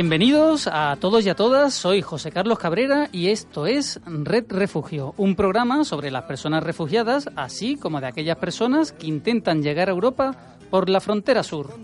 Bienvenidos 0.00 0.66
a 0.66 0.96
todos 0.98 1.26
y 1.26 1.28
a 1.28 1.34
todas, 1.34 1.74
soy 1.74 2.00
José 2.00 2.32
Carlos 2.32 2.58
Cabrera 2.58 3.10
y 3.12 3.28
esto 3.28 3.66
es 3.66 4.00
Red 4.06 4.46
Refugio, 4.48 5.12
un 5.18 5.36
programa 5.36 5.84
sobre 5.84 6.10
las 6.10 6.22
personas 6.22 6.64
refugiadas, 6.64 7.28
así 7.36 7.76
como 7.76 8.00
de 8.00 8.06
aquellas 8.06 8.38
personas 8.38 8.92
que 8.92 9.08
intentan 9.08 9.62
llegar 9.62 9.90
a 9.90 9.92
Europa 9.92 10.56
por 10.70 10.88
la 10.88 11.02
frontera 11.02 11.42
sur. 11.42 11.74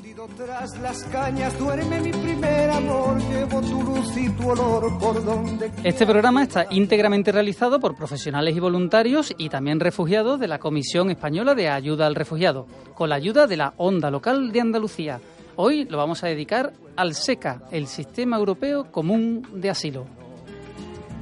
Este 5.85 6.07
programa 6.07 6.43
está 6.43 6.67
íntegramente 6.71 7.33
realizado 7.33 7.79
por 7.81 7.97
profesionales 7.97 8.57
y 8.57 8.61
voluntarios 8.61 9.35
y 9.37 9.51
también 9.51 9.79
refugiados 9.79 10.41
de 10.41 10.49
la 10.49 10.59
Comisión 10.59 11.11
Española 11.11 11.55
de 11.55 11.69
Ayuda 11.69 12.07
al 12.07 12.15
Refugiado, 12.15 12.67
con 12.95 13.11
la 13.11 13.17
ayuda 13.17 13.47
de 13.47 13.59
la 13.59 13.75
Onda 13.77 14.11
Local 14.11 14.53
de 14.53 14.61
Andalucía. 14.63 15.21
Hoy 15.59 15.87
lo 15.87 15.97
vamos 15.97 16.23
a 16.23 16.27
dedicar 16.27 16.75
al 16.97 17.15
SECA, 17.15 17.63
el 17.71 17.87
Sistema 17.87 18.37
Europeo 18.37 18.93
Común 18.93 19.47
de 19.55 19.71
Asilo. 19.71 20.05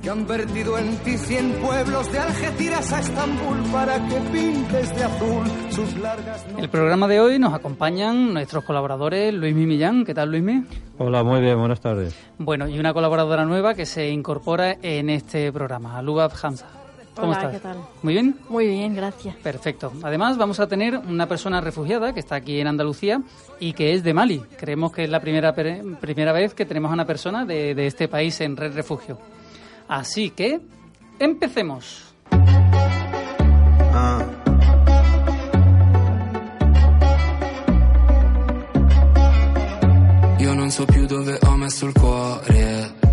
Que 0.02 0.10
han 0.10 0.26
vertido 0.26 0.76
en 0.76 0.96
ti 0.98 1.16
cien 1.16 1.52
pueblos 1.52 2.12
de 2.12 2.18
Algeciras 2.18 2.92
a 2.92 3.00
Estambul 3.00 3.62
para 3.72 3.94
que 4.08 4.16
pintes 4.32 4.94
de 4.96 5.04
azul 5.04 5.46
sus 5.70 5.96
largas. 5.98 6.44
El 6.58 6.68
programa 6.68 7.06
de 7.06 7.20
hoy 7.20 7.38
nos 7.38 7.54
acompañan 7.54 8.34
nuestros 8.34 8.64
colaboradores 8.64 9.32
Luismi 9.32 9.66
Millán. 9.66 10.04
¿Qué 10.04 10.14
tal, 10.14 10.32
Luismi? 10.32 10.64
Hola, 10.98 11.22
muy 11.22 11.40
bien, 11.40 11.56
buenas 11.58 11.80
tardes. 11.80 12.14
Bueno, 12.36 12.66
y 12.66 12.78
una 12.80 12.92
colaboradora 12.92 13.44
nueva 13.44 13.74
que 13.74 13.86
se 13.86 14.10
incorpora 14.10 14.76
en 14.82 15.10
este 15.10 15.52
programa, 15.52 16.02
Lubab 16.02 16.32
Hamza. 16.42 16.83
¿Cómo 17.14 17.28
Hola, 17.28 17.36
estás? 17.38 17.52
¿qué 17.52 17.60
tal? 17.60 17.76
¿Muy 18.02 18.12
bien? 18.14 18.36
Muy 18.48 18.66
bien, 18.66 18.94
gracias. 18.94 19.36
Perfecto. 19.36 19.92
Además, 20.02 20.36
vamos 20.36 20.58
a 20.58 20.66
tener 20.66 20.98
una 20.98 21.28
persona 21.28 21.60
refugiada 21.60 22.12
que 22.12 22.20
está 22.20 22.34
aquí 22.36 22.58
en 22.58 22.66
Andalucía 22.66 23.22
y 23.60 23.72
que 23.72 23.94
es 23.94 24.02
de 24.02 24.12
Mali. 24.12 24.40
Creemos 24.58 24.92
que 24.92 25.04
es 25.04 25.10
la 25.10 25.20
primera, 25.20 25.54
primera 25.54 26.32
vez 26.32 26.54
que 26.54 26.66
tenemos 26.66 26.90
a 26.90 26.94
una 26.94 27.04
persona 27.06 27.44
de, 27.44 27.74
de 27.74 27.86
este 27.86 28.08
país 28.08 28.40
en 28.40 28.56
Red 28.56 28.74
Refugio. 28.74 29.18
Así 29.86 30.30
que, 30.30 30.60
empecemos. 31.20 32.14
Io 40.38 40.52
non 40.52 40.70
so 40.70 40.84
più 40.84 41.06
dove 41.06 41.38
ho 41.40 41.56
messo 41.56 41.86
il 41.86 41.92
cuore. 41.94 43.03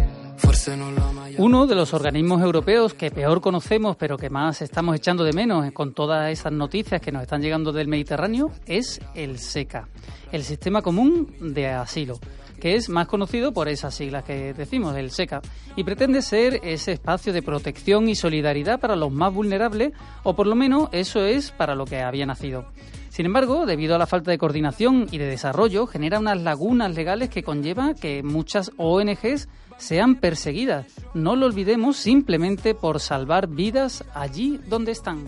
Uno 1.37 1.65
de 1.65 1.75
los 1.75 1.93
organismos 1.93 2.41
europeos 2.41 2.93
que 2.93 3.09
peor 3.09 3.41
conocemos, 3.41 3.95
pero 3.95 4.17
que 4.17 4.29
más 4.29 4.61
estamos 4.61 4.95
echando 4.95 5.23
de 5.23 5.33
menos 5.33 5.71
con 5.71 5.93
todas 5.93 6.31
esas 6.31 6.51
noticias 6.51 7.01
que 7.01 7.11
nos 7.11 7.23
están 7.23 7.41
llegando 7.41 7.71
del 7.71 7.87
Mediterráneo, 7.87 8.51
es 8.65 9.01
el 9.15 9.39
SECA, 9.39 9.87
el 10.31 10.43
Sistema 10.43 10.81
Común 10.81 11.33
de 11.39 11.67
Asilo, 11.67 12.19
que 12.59 12.75
es 12.75 12.89
más 12.89 13.07
conocido 13.07 13.53
por 13.53 13.69
esas 13.69 13.95
siglas 13.95 14.23
que 14.23 14.53
decimos, 14.53 14.95
el 14.95 15.09
SECA, 15.09 15.41
y 15.75 15.83
pretende 15.83 16.21
ser 16.21 16.59
ese 16.63 16.91
espacio 16.91 17.33
de 17.33 17.41
protección 17.41 18.07
y 18.07 18.15
solidaridad 18.15 18.79
para 18.79 18.95
los 18.95 19.11
más 19.11 19.33
vulnerables, 19.33 19.93
o 20.23 20.35
por 20.35 20.45
lo 20.45 20.55
menos 20.55 20.89
eso 20.91 21.25
es 21.25 21.51
para 21.51 21.73
lo 21.73 21.85
que 21.85 22.01
había 22.01 22.25
nacido. 22.25 22.65
Sin 23.09 23.25
embargo, 23.25 23.65
debido 23.65 23.95
a 23.95 23.97
la 23.97 24.07
falta 24.07 24.31
de 24.31 24.37
coordinación 24.37 25.07
y 25.11 25.17
de 25.17 25.25
desarrollo, 25.25 25.85
genera 25.85 26.19
unas 26.19 26.41
lagunas 26.41 26.95
legales 26.95 27.29
que 27.29 27.43
conlleva 27.43 27.93
que 27.93 28.23
muchas 28.23 28.71
ONGs 28.77 29.49
sean 29.81 30.15
perseguidas. 30.15 30.85
No 31.13 31.35
lo 31.35 31.47
olvidemos 31.47 31.97
simplemente 31.97 32.75
por 32.75 32.99
salvar 32.99 33.47
vidas 33.47 34.03
allí 34.13 34.59
donde 34.67 34.91
están. 34.91 35.27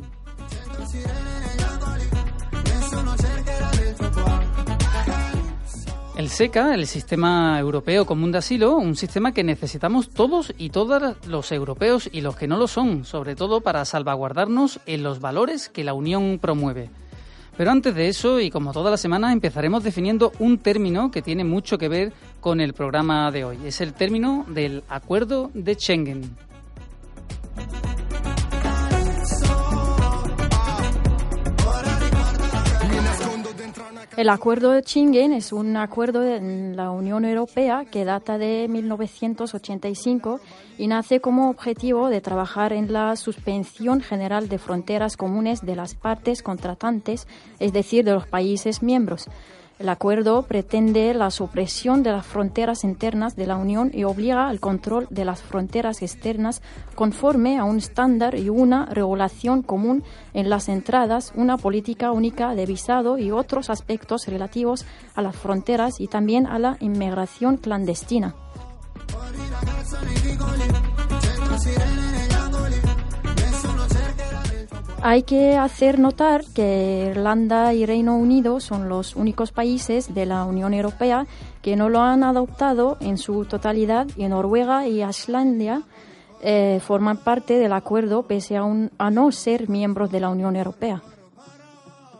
El 6.15 6.29
SECA, 6.29 6.75
el 6.75 6.85
Sistema 6.85 7.59
Europeo 7.59 8.05
Común 8.05 8.31
de 8.31 8.37
Asilo, 8.37 8.77
un 8.77 8.95
sistema 8.95 9.33
que 9.33 9.43
necesitamos 9.43 10.11
todos 10.11 10.53
y 10.59 10.69
todas 10.69 11.17
los 11.27 11.51
europeos 11.51 12.07
y 12.13 12.21
los 12.21 12.35
que 12.35 12.47
no 12.47 12.57
lo 12.57 12.67
son, 12.67 13.03
sobre 13.03 13.35
todo 13.35 13.61
para 13.61 13.83
salvaguardarnos 13.83 14.79
en 14.85 15.01
los 15.01 15.19
valores 15.19 15.69
que 15.69 15.83
la 15.83 15.93
Unión 15.93 16.37
promueve. 16.39 16.91
Pero 17.55 17.71
antes 17.71 17.93
de 17.93 18.07
eso, 18.07 18.39
y 18.39 18.49
como 18.49 18.73
toda 18.73 18.89
la 18.89 18.97
semana, 18.97 19.31
empezaremos 19.31 19.83
definiendo 19.83 20.31
un 20.39 20.57
término 20.57 21.11
que 21.11 21.21
tiene 21.21 21.43
mucho 21.43 21.77
que 21.77 21.87
ver 21.87 22.13
con 22.39 22.59
el 22.59 22.73
programa 22.73 23.31
de 23.31 23.45
hoy. 23.45 23.59
Es 23.65 23.79
el 23.79 23.93
término 23.93 24.45
del 24.49 24.83
Acuerdo 24.89 25.51
de 25.53 25.75
Schengen. 25.75 26.35
El 34.15 34.29
acuerdo 34.29 34.69
de 34.69 34.83
Schengen 34.83 35.33
es 35.33 35.51
un 35.51 35.75
acuerdo 35.75 36.19
de 36.19 36.39
la 36.75 36.91
Unión 36.91 37.25
Europea 37.25 37.83
que 37.89 38.05
data 38.05 38.37
de 38.37 38.67
1985 38.69 40.39
y 40.77 40.85
nace 40.85 41.19
como 41.19 41.49
objetivo 41.49 42.09
de 42.09 42.21
trabajar 42.21 42.73
en 42.73 42.93
la 42.93 43.15
suspensión 43.15 44.01
general 44.01 44.49
de 44.49 44.59
fronteras 44.59 45.17
comunes 45.17 45.61
de 45.61 45.75
las 45.75 45.95
partes 45.95 46.43
contratantes, 46.43 47.27
es 47.57 47.73
decir, 47.73 48.05
de 48.05 48.13
los 48.13 48.27
países 48.27 48.83
miembros. 48.83 49.29
El 49.83 49.89
acuerdo 49.89 50.43
pretende 50.43 51.13
la 51.13 51.29
supresión 51.29 52.03
de 52.03 52.13
las 52.13 52.25
fronteras 52.25 52.85
internas 52.85 53.35
de 53.35 53.47
la 53.47 53.57
Unión 53.57 53.91
y 53.93 54.05
obliga 54.05 54.47
al 54.47 54.61
control 54.61 55.07
de 55.09 55.25
las 55.25 55.41
fronteras 55.41 56.01
externas 56.01 56.61
conforme 56.95 57.57
a 57.57 57.65
un 57.65 57.79
estándar 57.79 58.35
y 58.35 58.47
una 58.47 58.85
regulación 58.85 59.61
común 59.61 60.01
en 60.33 60.49
las 60.49 60.69
entradas, 60.69 61.33
una 61.35 61.57
política 61.57 62.13
única 62.13 62.55
de 62.55 62.65
visado 62.65 63.17
y 63.17 63.31
otros 63.31 63.69
aspectos 63.69 64.25
relativos 64.25 64.85
a 65.15 65.21
las 65.21 65.35
fronteras 65.35 65.99
y 65.99 66.07
también 66.07 66.47
a 66.47 66.59
la 66.59 66.77
inmigración 66.79 67.57
clandestina. 67.57 68.35
Hay 75.05 75.23
que 75.23 75.57
hacer 75.57 75.99
notar 75.99 76.45
que 76.55 77.09
Irlanda 77.11 77.73
y 77.73 77.85
Reino 77.85 78.15
Unido 78.15 78.61
son 78.61 78.87
los 78.87 79.17
únicos 79.17 79.51
países 79.51 80.13
de 80.13 80.25
la 80.25 80.45
Unión 80.45 80.73
Europea 80.73 81.27
que 81.61 81.75
no 81.75 81.89
lo 81.89 81.99
han 81.99 82.23
adoptado 82.23 82.95
en 83.01 83.17
su 83.17 83.43
totalidad 83.43 84.07
y 84.15 84.25
Noruega 84.29 84.87
y 84.87 85.03
Islandia 85.03 85.81
eh, 86.41 86.79
forman 86.81 87.17
parte 87.17 87.59
del 87.59 87.73
acuerdo 87.73 88.23
pese 88.23 88.55
a, 88.55 89.11
no 89.11 89.31
ser 89.33 89.67
miembros 89.67 90.09
de 90.09 90.21
la 90.21 90.29
Unión 90.29 90.55
Europea. 90.55 91.01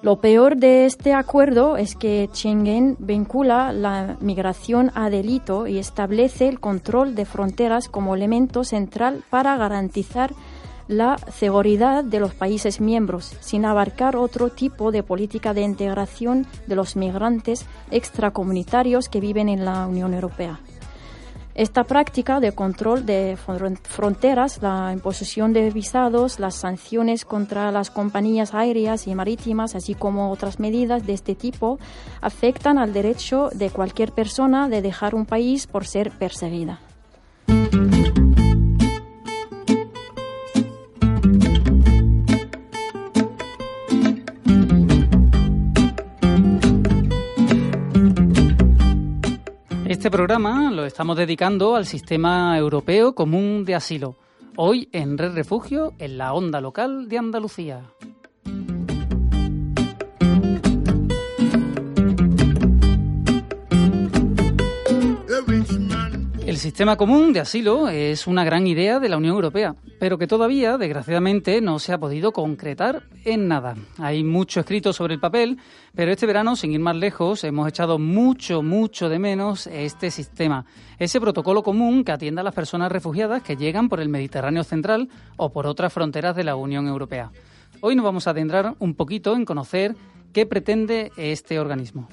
Lo 0.01 0.19
peor 0.19 0.57
de 0.57 0.85
este 0.85 1.13
acuerdo 1.13 1.77
es 1.77 1.95
que 1.95 2.29
Schengen 2.33 2.97
vincula 2.99 3.71
la 3.71 4.17
migración 4.19 4.91
a 4.93 5.09
delito 5.09 5.67
y 5.67 5.77
establece 5.77 6.49
el 6.49 6.59
control 6.59 7.15
de 7.15 7.23
fronteras 7.23 7.87
como 7.87 8.13
elemento 8.13 8.65
central 8.65 9.23
para 9.29 9.55
garantizar 9.55 10.33
la 10.87 11.17
seguridad 11.31 12.03
de 12.03 12.19
los 12.19 12.33
países 12.33 12.81
miembros, 12.81 13.35
sin 13.39 13.65
abarcar 13.65 14.15
otro 14.15 14.49
tipo 14.49 14.91
de 14.91 15.03
política 15.03 15.53
de 15.53 15.61
integración 15.61 16.45
de 16.67 16.75
los 16.75 16.95
migrantes 16.95 17.65
extracomunitarios 17.91 19.09
que 19.09 19.19
viven 19.19 19.49
en 19.49 19.65
la 19.65 19.87
Unión 19.87 20.13
Europea. 20.13 20.59
Esta 21.55 21.83
práctica 21.83 22.39
de 22.39 22.53
control 22.53 23.05
de 23.05 23.37
fron- 23.37 23.77
fronteras, 23.83 24.59
la 24.63 24.89
imposición 24.91 25.53
de 25.53 25.69
visados, 25.69 26.39
las 26.39 26.55
sanciones 26.55 27.25
contra 27.25 27.71
las 27.71 27.91
compañías 27.91 28.55
aéreas 28.55 29.05
y 29.05 29.13
marítimas, 29.13 29.75
así 29.75 29.93
como 29.93 30.31
otras 30.31 30.59
medidas 30.59 31.05
de 31.05 31.13
este 31.13 31.35
tipo, 31.35 31.77
afectan 32.21 32.79
al 32.79 32.91
derecho 32.91 33.49
de 33.53 33.69
cualquier 33.69 34.13
persona 34.13 34.67
de 34.67 34.81
dejar 34.81 35.13
un 35.13 35.27
país 35.27 35.67
por 35.67 35.85
ser 35.85 36.09
perseguida. 36.09 36.79
Este 50.03 50.11
programa 50.11 50.69
lo 50.69 50.85
estamos 50.85 51.15
dedicando 51.15 51.77
al 51.77 51.85
sistema 51.85 52.57
europeo 52.57 53.15
común 53.15 53.63
de 53.63 53.73
asilo. 53.73 54.17
Hoy 54.57 54.89
en 54.91 55.17
Red 55.17 55.33
Refugio, 55.33 55.93
en 55.97 56.17
la 56.17 56.33
onda 56.33 56.59
local 56.59 57.07
de 57.07 57.17
Andalucía. 57.17 57.85
El 66.53 66.59
sistema 66.59 66.97
común 66.97 67.33
de 67.33 67.39
asilo 67.39 67.89
es 67.89 68.27
una 68.27 68.43
gran 68.43 68.67
idea 68.67 68.99
de 68.99 69.09
la 69.09 69.17
Unión 69.17 69.33
Europea, 69.33 69.75
pero 69.99 70.19
que 70.19 70.27
todavía, 70.27 70.77
desgraciadamente, 70.77 71.61
no 71.61 71.79
se 71.79 71.93
ha 71.93 71.97
podido 71.97 72.31
concretar 72.31 73.01
en 73.25 73.47
nada. 73.47 73.73
Hay 73.97 74.23
mucho 74.23 74.59
escrito 74.59 74.93
sobre 74.93 75.15
el 75.15 75.19
papel, 75.19 75.57
pero 75.95 76.11
este 76.11 76.27
verano, 76.27 76.55
sin 76.55 76.71
ir 76.71 76.79
más 76.79 76.95
lejos, 76.95 77.43
hemos 77.43 77.67
echado 77.67 77.97
mucho, 77.97 78.61
mucho 78.61 79.09
de 79.09 79.17
menos 79.17 79.65
este 79.65 80.11
sistema, 80.11 80.67
ese 80.99 81.19
protocolo 81.19 81.63
común 81.63 82.03
que 82.03 82.11
atienda 82.11 82.41
a 82.41 82.45
las 82.45 82.53
personas 82.53 82.91
refugiadas 82.91 83.41
que 83.41 83.57
llegan 83.57 83.89
por 83.89 83.99
el 83.99 84.09
Mediterráneo 84.09 84.63
central 84.63 85.09
o 85.37 85.51
por 85.51 85.65
otras 85.65 85.91
fronteras 85.91 86.35
de 86.35 86.43
la 86.43 86.55
Unión 86.55 86.87
Europea. 86.87 87.31
Hoy 87.81 87.95
nos 87.95 88.05
vamos 88.05 88.27
a 88.27 88.29
adentrar 88.29 88.75
un 88.77 88.93
poquito 88.93 89.35
en 89.35 89.45
conocer 89.45 89.95
qué 90.33 90.45
pretende 90.45 91.11
este 91.17 91.59
organismo. 91.59 92.07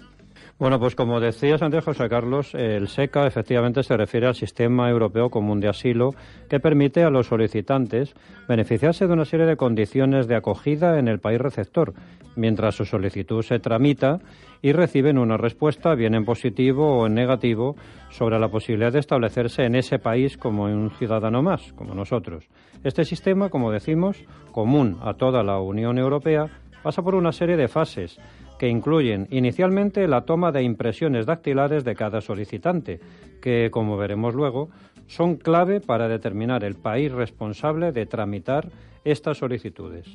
Bueno, 0.61 0.79
pues 0.79 0.95
como 0.95 1.21
decías 1.21 1.63
antes, 1.63 1.83
José 1.83 2.11
Carlos, 2.11 2.55
el 2.55 2.89
SECA 2.89 3.27
efectivamente 3.27 3.83
se 3.83 3.97
refiere 3.97 4.27
al 4.27 4.35
Sistema 4.35 4.91
Europeo 4.91 5.31
Común 5.31 5.59
de 5.59 5.71
Asilo 5.71 6.11
que 6.51 6.61
permite 6.61 7.03
a 7.03 7.09
los 7.09 7.29
solicitantes 7.29 8.13
beneficiarse 8.47 9.07
de 9.07 9.13
una 9.15 9.25
serie 9.25 9.47
de 9.47 9.57
condiciones 9.57 10.29
de 10.29 10.37
acogida 10.37 10.99
en 10.99 11.09
el 11.09 11.19
país 11.19 11.39
receptor, 11.39 11.95
mientras 12.37 12.75
su 12.75 12.85
solicitud 12.85 13.41
se 13.41 13.59
tramita 13.59 14.19
y 14.61 14.73
reciben 14.73 15.17
una 15.17 15.39
respuesta, 15.39 15.95
bien 15.95 16.15
en 16.15 16.27
positivo 16.27 16.99
o 16.99 17.07
en 17.07 17.15
negativo, 17.15 17.77
sobre 18.11 18.39
la 18.39 18.51
posibilidad 18.51 18.93
de 18.93 18.99
establecerse 18.99 19.63
en 19.63 19.77
ese 19.77 19.99
país 19.99 20.37
como 20.37 20.65
un 20.65 20.91
ciudadano 20.91 21.43
más, 21.43 21.73
como 21.73 21.95
nosotros. 21.95 22.45
Este 22.85 23.07
sistema, 23.07 23.49
como 23.49 23.73
decimos, 23.73 24.23
común 24.53 24.99
a 25.01 25.15
toda 25.15 25.43
la 25.43 25.59
Unión 25.59 25.97
Europea, 25.97 26.51
pasa 26.83 27.01
por 27.01 27.15
una 27.15 27.33
serie 27.33 27.57
de 27.57 27.69
fases 27.69 28.19
que 28.61 28.69
incluyen 28.69 29.27
inicialmente 29.31 30.07
la 30.07 30.27
toma 30.27 30.53
de 30.53 30.63
impresiones 30.63 31.25
dactilares 31.25 31.83
de 31.83 31.95
cada 31.95 32.21
solicitante, 32.21 33.01
que, 33.41 33.71
como 33.71 33.97
veremos 33.97 34.35
luego, 34.35 34.69
son 35.07 35.37
clave 35.37 35.81
para 35.81 36.09
determinar 36.09 36.63
el 36.63 36.75
país 36.75 37.11
responsable 37.11 37.91
de 37.91 38.05
tramitar 38.05 38.69
estas 39.03 39.39
solicitudes. 39.39 40.07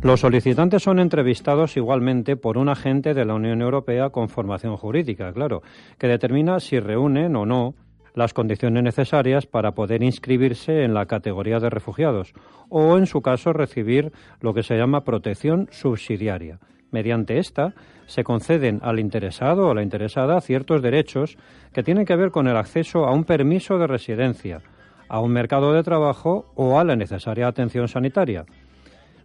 Los 0.00 0.20
solicitantes 0.20 0.82
son 0.82 1.00
entrevistados 1.00 1.76
igualmente 1.76 2.36
por 2.36 2.56
un 2.56 2.70
agente 2.70 3.12
de 3.12 3.26
la 3.26 3.34
Unión 3.34 3.60
Europea 3.60 4.08
con 4.08 4.30
formación 4.30 4.78
jurídica, 4.78 5.34
claro, 5.34 5.62
que 5.98 6.08
determina 6.08 6.60
si 6.60 6.80
reúnen 6.80 7.36
o 7.36 7.44
no 7.44 7.74
las 8.14 8.32
condiciones 8.32 8.82
necesarias 8.82 9.46
para 9.46 9.72
poder 9.72 10.02
inscribirse 10.02 10.84
en 10.84 10.94
la 10.94 11.06
categoría 11.06 11.58
de 11.58 11.68
refugiados 11.68 12.32
o, 12.68 12.96
en 12.96 13.06
su 13.06 13.20
caso, 13.20 13.52
recibir 13.52 14.12
lo 14.40 14.54
que 14.54 14.62
se 14.62 14.76
llama 14.76 15.04
protección 15.04 15.68
subsidiaria. 15.70 16.58
Mediante 16.92 17.38
esta 17.38 17.74
se 18.06 18.22
conceden 18.22 18.78
al 18.82 19.00
interesado 19.00 19.66
o 19.66 19.74
la 19.74 19.82
interesada 19.82 20.40
ciertos 20.40 20.80
derechos 20.80 21.36
que 21.72 21.82
tienen 21.82 22.06
que 22.06 22.14
ver 22.14 22.30
con 22.30 22.46
el 22.46 22.56
acceso 22.56 23.04
a 23.04 23.12
un 23.12 23.24
permiso 23.24 23.78
de 23.78 23.88
residencia, 23.88 24.62
a 25.08 25.20
un 25.20 25.32
mercado 25.32 25.72
de 25.72 25.82
trabajo 25.82 26.52
o 26.54 26.78
a 26.78 26.84
la 26.84 26.94
necesaria 26.94 27.48
atención 27.48 27.88
sanitaria. 27.88 28.44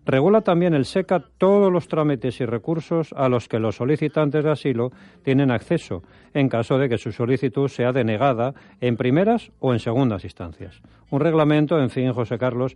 Regula 0.10 0.42
también 0.42 0.74
el 0.74 0.86
SECA 0.86 1.24
todos 1.38 1.72
los 1.72 1.88
trámites 1.88 2.42
y 2.42 2.46
recursos 2.46 3.14
a 3.16 3.30
los 3.30 3.48
que 3.48 3.60
los 3.60 3.76
solicitantes 3.76 4.44
de 4.44 4.50
asilo 4.50 4.92
tienen 5.22 5.52
acceso 5.52 6.02
en 6.34 6.50
caso 6.50 6.80
de 6.80 6.90
que 6.90 6.98
su 6.98 7.12
solicitud 7.12 7.68
sea 7.68 7.92
denegada 7.92 8.56
en 8.82 8.98
primeras 8.98 9.52
o 9.60 9.72
en 9.72 9.78
segundas 9.78 10.24
instancias. 10.24 10.82
Un 11.12 11.20
reglamento, 11.20 11.80
en 11.80 11.92
fin, 11.92 12.12
José 12.12 12.40
Carlos, 12.40 12.76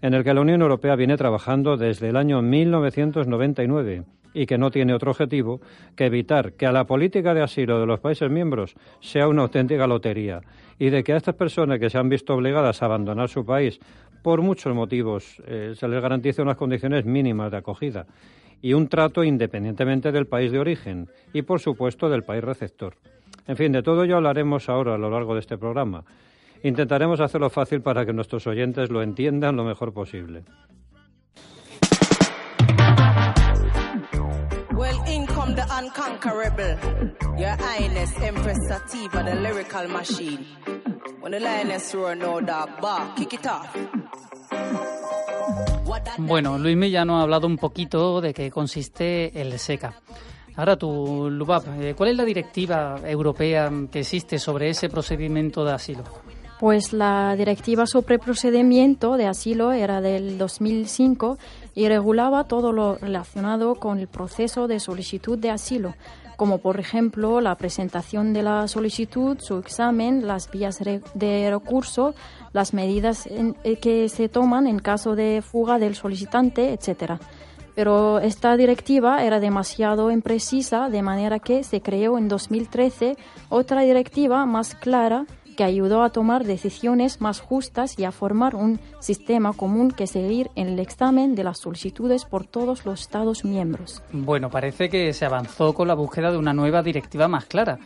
en 0.00 0.14
el 0.14 0.24
que 0.24 0.32
la 0.32 0.40
Unión 0.40 0.62
Europea 0.62 0.96
viene 0.96 1.18
trabajando 1.18 1.76
desde 1.76 2.08
el 2.08 2.16
año 2.16 2.40
1999 2.40 4.04
y 4.32 4.46
que 4.46 4.56
no 4.56 4.70
tiene 4.70 4.94
otro 4.94 5.10
objetivo 5.10 5.60
que 5.94 6.06
evitar 6.06 6.54
que 6.54 6.64
a 6.64 6.72
la 6.72 6.86
política 6.86 7.34
de 7.34 7.42
asilo 7.42 7.80
de 7.80 7.86
los 7.86 8.00
países 8.00 8.30
miembros 8.30 8.76
sea 9.00 9.28
una 9.28 9.42
auténtica 9.42 9.86
lotería 9.86 10.40
y 10.78 10.88
de 10.88 11.04
que 11.04 11.12
a 11.12 11.18
estas 11.18 11.34
personas 11.34 11.78
que 11.78 11.90
se 11.90 11.98
han 11.98 12.08
visto 12.08 12.34
obligadas 12.34 12.80
a 12.80 12.86
abandonar 12.86 13.28
su 13.28 13.44
país 13.44 13.78
por 14.22 14.40
muchos 14.40 14.74
motivos 14.74 15.42
eh, 15.46 15.74
se 15.76 15.88
les 15.88 16.00
garantice 16.00 16.42
unas 16.42 16.56
condiciones 16.56 17.04
mínimas 17.04 17.50
de 17.50 17.58
acogida 17.58 18.06
y 18.62 18.74
un 18.74 18.88
trato 18.88 19.24
independientemente 19.24 20.12
del 20.12 20.26
país 20.26 20.52
de 20.52 20.60
origen 20.60 21.08
y, 21.32 21.42
por 21.42 21.60
supuesto, 21.60 22.08
del 22.08 22.22
país 22.22 22.44
receptor. 22.44 22.94
En 23.46 23.56
fin, 23.56 23.72
de 23.72 23.82
todo 23.82 24.04
ello 24.04 24.16
hablaremos 24.16 24.68
ahora 24.68 24.94
a 24.94 24.98
lo 24.98 25.10
largo 25.10 25.34
de 25.34 25.40
este 25.40 25.58
programa. 25.58 26.04
Intentaremos 26.62 27.20
hacerlo 27.20 27.50
fácil 27.50 27.82
para 27.82 28.06
que 28.06 28.12
nuestros 28.12 28.46
oyentes 28.46 28.88
lo 28.88 29.02
entiendan 29.02 29.56
lo 29.56 29.64
mejor 29.64 29.92
posible. 29.92 30.44
The 35.54 35.64
unconquerable. 35.70 36.78
Your 37.38 37.56
Highness, 37.56 38.12
Empress 38.20 38.58
Sativa, 38.68 39.22
the 39.22 39.34
lyrical 39.34 39.88
machine. 39.88 40.46
When 41.20 41.32
the 41.32 41.40
lioness 41.40 41.94
roar, 41.94 42.14
no 42.14 42.40
dog 42.40 42.80
bark, 42.80 43.16
kick 43.16 43.34
it 43.34 43.46
off. 43.46 43.76
Bueno, 46.18 46.58
Luis 46.58 46.90
ya 46.90 47.04
nos 47.04 47.20
ha 47.20 47.22
hablado 47.22 47.46
un 47.46 47.56
poquito 47.56 48.20
de 48.20 48.32
qué 48.32 48.50
consiste 48.50 49.40
el 49.40 49.58
SECA. 49.58 49.94
Ahora 50.56 50.76
tú, 50.76 51.28
Lubab, 51.30 51.64
eh, 51.80 51.94
¿cuál 51.96 52.10
es 52.10 52.16
la 52.16 52.24
directiva 52.24 53.00
europea 53.04 53.70
que 53.90 54.00
existe 54.00 54.38
sobre 54.38 54.68
ese 54.68 54.88
procedimiento 54.88 55.64
de 55.64 55.72
asilo? 55.72 56.04
Pues 56.60 56.92
la 56.92 57.34
directiva 57.36 57.86
sobre 57.86 58.18
procedimiento 58.18 59.16
de 59.16 59.26
asilo 59.26 59.72
era 59.72 60.00
del 60.00 60.38
2005 60.38 61.38
y 61.74 61.88
regulaba 61.88 62.44
todo 62.44 62.72
lo 62.72 62.96
relacionado 62.96 63.74
con 63.76 63.98
el 63.98 64.08
proceso 64.08 64.68
de 64.68 64.80
solicitud 64.80 65.38
de 65.38 65.50
asilo, 65.50 65.94
como 66.36 66.58
por 66.58 66.80
ejemplo 66.80 67.40
la 67.40 67.56
presentación 67.56 68.32
de 68.32 68.42
la 68.42 68.68
solicitud, 68.68 69.38
su 69.40 69.58
examen, 69.58 70.26
las 70.26 70.50
vías 70.50 70.78
de 70.80 71.50
recurso, 71.50 72.14
las 72.52 72.74
medidas 72.74 73.26
eh, 73.26 73.76
que 73.76 74.08
se 74.08 74.28
toman 74.28 74.66
en 74.66 74.78
caso 74.78 75.14
de 75.14 75.42
fuga 75.42 75.78
del 75.78 75.94
solicitante, 75.94 76.72
etcétera. 76.72 77.20
Pero 77.74 78.18
esta 78.18 78.56
directiva 78.56 79.24
era 79.24 79.40
demasiado 79.40 80.10
imprecisa, 80.10 80.90
de 80.90 81.00
manera 81.00 81.38
que 81.38 81.64
se 81.64 81.80
creó 81.80 82.18
en 82.18 82.28
2013 82.28 83.16
otra 83.48 83.80
directiva 83.80 84.44
más 84.44 84.74
clara 84.74 85.24
que 85.56 85.64
ayudó 85.64 86.02
a 86.02 86.10
tomar 86.10 86.44
decisiones 86.44 87.20
más 87.20 87.40
justas 87.40 87.98
y 87.98 88.04
a 88.04 88.12
formar 88.12 88.54
un 88.54 88.80
sistema 89.00 89.52
común 89.52 89.90
que 89.90 90.06
seguir 90.06 90.50
en 90.54 90.68
el 90.68 90.78
examen 90.78 91.34
de 91.34 91.44
las 91.44 91.58
solicitudes 91.58 92.24
por 92.24 92.46
todos 92.46 92.84
los 92.86 93.00
Estados 93.02 93.44
miembros. 93.44 94.02
Bueno, 94.12 94.50
parece 94.50 94.88
que 94.88 95.12
se 95.12 95.24
avanzó 95.24 95.74
con 95.74 95.88
la 95.88 95.94
búsqueda 95.94 96.30
de 96.30 96.38
una 96.38 96.52
nueva 96.52 96.82
directiva 96.82 97.28
más 97.28 97.46
clara. 97.46 97.78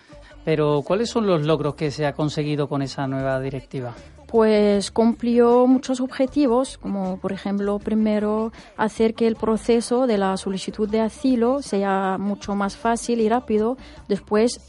Pero, 0.44 0.82
¿cuáles 0.86 1.10
son 1.10 1.26
los 1.26 1.44
logros 1.44 1.74
que 1.74 1.90
se 1.90 2.06
ha 2.06 2.12
conseguido 2.12 2.68
con 2.68 2.80
esa 2.80 3.08
nueva 3.08 3.40
directiva? 3.40 3.94
Pues 4.26 4.90
cumplió 4.90 5.66
muchos 5.66 6.00
objetivos, 6.00 6.78
como 6.78 7.18
por 7.18 7.32
ejemplo, 7.32 7.78
primero, 7.78 8.52
hacer 8.76 9.14
que 9.14 9.26
el 9.26 9.36
proceso 9.36 10.06
de 10.06 10.18
la 10.18 10.36
solicitud 10.36 10.88
de 10.88 11.00
asilo 11.00 11.62
sea 11.62 12.16
mucho 12.18 12.54
más 12.54 12.76
fácil 12.76 13.20
y 13.20 13.28
rápido, 13.28 13.76
después 14.08 14.60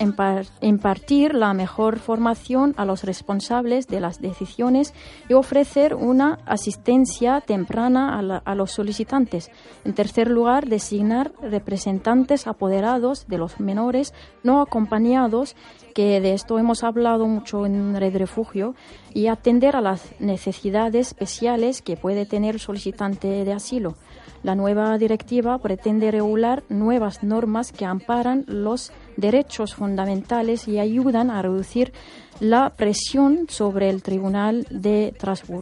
impartir 0.62 1.34
la 1.34 1.54
mejor 1.54 2.00
formación 2.00 2.74
a 2.78 2.86
los 2.86 3.04
responsables 3.04 3.88
de 3.88 4.00
las 4.00 4.22
decisiones 4.22 4.94
y 5.28 5.34
ofrecer 5.34 5.96
una 5.96 6.40
asistencia 6.46 7.42
temprana 7.42 8.20
a, 8.46 8.56
los 8.56 8.72
solicitantes. 8.72 9.52
En 9.86 9.94
tercer 9.94 10.30
lugar, 10.30 10.68
designar 10.68 11.32
representantes 11.42 12.48
apoderados 12.48 13.28
de 13.28 13.38
los 13.38 13.60
menores 13.60 14.14
no 14.44 14.62
acompañados 14.62 15.56
que 15.94 16.22
de 16.22 16.34
esto 16.34 16.60
hemos 16.60 16.84
hablado 16.84 17.26
mucho 17.26 17.66
en 17.66 17.96
Red 17.96 18.18
Refugio, 18.18 18.76
y 19.14 19.28
atender 19.28 19.76
a 19.76 19.82
las 19.82 20.04
necesidades 20.20 21.08
especiales 21.08 21.82
que 21.82 21.98
puede 21.98 22.26
tener 22.26 22.56
el 22.56 22.62
solicitante 22.62 23.46
de 23.46 23.54
asilo. 23.54 23.96
La 24.44 24.56
nueva 24.56 24.98
directiva 24.98 25.58
pretende 25.58 26.12
regular 26.12 26.64
nuevas 26.70 27.24
normas 27.24 27.72
que 27.72 27.86
amparan 27.86 28.46
los 28.48 28.92
derechos 29.16 29.74
fundamentales 29.76 30.68
y 30.68 30.80
ayudan 30.80 31.32
a 31.32 31.42
reducir 31.42 31.92
la 32.40 32.70
presión 32.76 33.48
sobre 33.50 33.90
el 33.90 34.04
Tribunal 34.04 34.68
de 34.70 35.14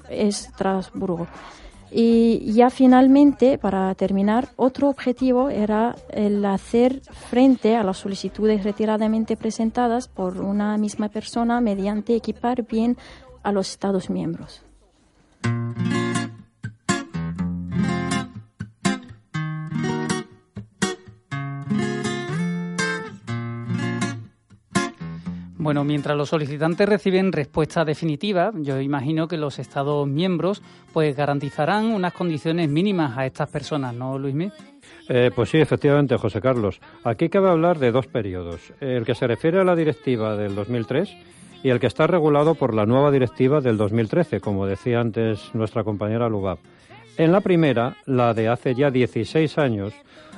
Estrasburgo. 0.10 1.28
Y 1.98 2.52
ya 2.52 2.70
finalmente, 2.70 3.58
para 3.58 3.96
terminar, 3.96 4.50
otro 4.58 4.90
objetivo 4.90 5.50
era 5.50 5.96
el 6.10 6.44
hacer 6.44 7.02
frente 7.30 7.78
a 7.78 7.84
las 7.84 8.00
solicitudes 8.00 8.66
retiradamente 8.66 9.38
presentadas 9.38 10.10
por 10.10 10.42
una 10.42 10.78
misma 10.78 11.08
persona 11.08 11.62
mediante 11.62 12.16
equipar 12.16 12.64
bien 12.64 12.98
a 13.46 13.52
los 13.52 13.70
Estados 13.70 14.10
miembros. 14.10 14.64
Bueno, 25.58 25.84
mientras 25.84 26.16
los 26.16 26.30
solicitantes 26.30 26.88
reciben 26.88 27.32
respuesta 27.32 27.86
definitiva, 27.86 28.52
yo 28.56 28.80
imagino 28.80 29.28
que 29.28 29.38
los 29.38 29.58
Estados 29.58 30.08
miembros 30.08 30.62
pues 30.94 31.16
garantizarán 31.16 31.86
unas 31.86 32.14
condiciones 32.14 32.70
mínimas 32.70 33.18
a 33.18 33.26
estas 33.26 33.50
personas, 33.50 33.96
¿no, 33.96 34.20
Luismi? 34.20 34.52
Eh, 35.10 35.32
pues 35.36 35.50
sí, 35.50 35.58
efectivamente, 35.58 36.18
José 36.18 36.42
Carlos. 36.42 36.80
Aquí 37.04 37.30
cabe 37.30 37.50
hablar 37.50 37.80
de 37.80 37.92
dos 37.92 38.06
periodos. 38.08 38.74
El 38.80 39.06
que 39.06 39.16
se 39.16 39.26
refiere 39.26 39.60
a 39.60 39.64
la 39.64 39.76
directiva 39.76 40.36
del 40.36 40.54
2003 40.54 41.10
y 41.66 41.72
el 41.72 41.80
que 41.80 41.88
está 41.88 42.06
regulado 42.06 42.54
por 42.54 42.76
la 42.76 42.86
nueva 42.86 43.10
directiva 43.10 43.60
del 43.60 43.76
2013, 43.76 44.40
como 44.40 44.68
decía 44.68 45.00
antes 45.00 45.50
nuestra 45.56 45.84
compañera 45.84 46.30
Lubab. 46.30 46.60
En 47.18 47.32
la 47.32 47.42
primera, 47.42 47.98
la 48.06 48.36
de 48.36 48.50
hace 48.50 48.76
ya 48.76 48.92
16 48.92 49.58
años, 49.58 49.92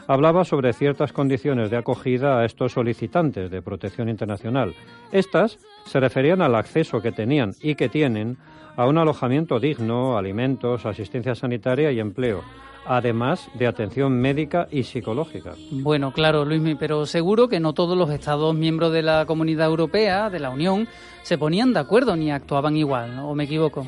hablaba 0.07 0.45
sobre 0.45 0.71
ciertas 0.71 1.11
condiciones 1.11 1.69
de 1.69 1.75
acogida 1.75 2.39
a 2.39 2.45
estos 2.45 2.71
solicitantes 2.71 3.51
de 3.51 3.61
protección 3.61 4.07
internacional. 4.07 4.73
Estas 5.11 5.59
se 5.85 5.99
referían 5.99 6.41
al 6.41 6.55
acceso 6.55 7.01
que 7.01 7.11
tenían 7.11 7.55
y 7.61 7.75
que 7.75 7.89
tienen 7.89 8.37
a 8.77 8.87
un 8.87 8.97
alojamiento 8.97 9.59
digno, 9.59 10.17
alimentos, 10.17 10.85
asistencia 10.85 11.35
sanitaria 11.35 11.91
y 11.91 11.99
empleo, 11.99 12.41
además 12.87 13.49
de 13.55 13.67
atención 13.67 14.19
médica 14.19 14.67
y 14.71 14.83
psicológica. 14.83 15.53
Bueno, 15.71 16.11
claro, 16.11 16.45
Luismi, 16.45 16.75
pero 16.75 17.05
seguro 17.05 17.47
que 17.47 17.59
no 17.59 17.73
todos 17.73 17.97
los 17.97 18.09
Estados 18.09 18.55
miembros 18.55 18.93
de 18.93 19.03
la 19.03 19.25
Comunidad 19.25 19.67
Europea, 19.67 20.29
de 20.29 20.39
la 20.39 20.49
Unión, 20.49 20.87
se 21.23 21.37
ponían 21.37 21.73
de 21.73 21.79
acuerdo 21.79 22.15
ni 22.15 22.31
actuaban 22.31 22.77
igual, 22.77 23.19
¿o 23.19 23.35
me 23.35 23.43
equivoco? 23.43 23.87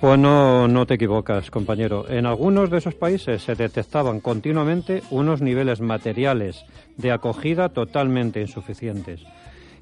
Pues 0.00 0.18
no, 0.18 0.68
no 0.68 0.84
te 0.84 0.94
equivocas, 0.94 1.50
compañero. 1.50 2.04
En 2.08 2.26
algunos 2.26 2.68
de 2.68 2.78
esos 2.78 2.94
países 2.94 3.42
se 3.42 3.54
detectaban 3.54 4.20
continuamente 4.20 5.02
unos 5.10 5.40
niveles 5.40 5.80
materiales 5.80 6.64
de 6.96 7.12
acogida 7.12 7.70
totalmente 7.70 8.40
insuficientes. 8.40 9.24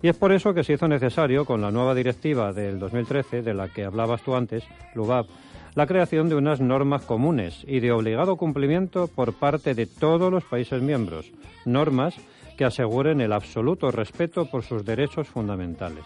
Y 0.02 0.09
es 0.09 0.16
por 0.16 0.33
eso 0.33 0.52
que 0.52 0.64
se 0.64 0.75
hizo 0.75 0.87
necesario, 0.88 1.45
con 1.45 1.61
la 1.61 1.71
nueva 1.71 1.95
directiva 1.95 2.52
del 2.52 2.78
2013, 2.78 3.42
de 3.42 3.54
la 3.54 3.69
que 3.69 3.85
hablabas 3.85 4.23
tú 4.23 4.35
antes, 4.35 4.64
LUBAP, 4.95 5.26
la 5.75 5.87
creación 5.87 6.29
de 6.29 6.35
unas 6.35 6.61
normas 6.61 7.02
comunes 7.02 7.64
y 7.67 7.81
de 7.81 7.93
obligado 7.93 8.37
cumplimiento 8.37 9.09
por 9.09 9.33
parte 9.35 9.75
de 9.75 9.87
todos 9.87 10.31
los 10.31 10.45
países 10.45 10.83
miembros, 10.83 11.31
normas 11.64 12.14
que 12.57 12.64
aseguren 12.64 13.21
el 13.21 13.33
absoluto 13.33 13.91
respeto 13.91 14.47
por 14.50 14.62
sus 14.62 14.85
derechos 14.85 15.29
fundamentales. 15.29 16.05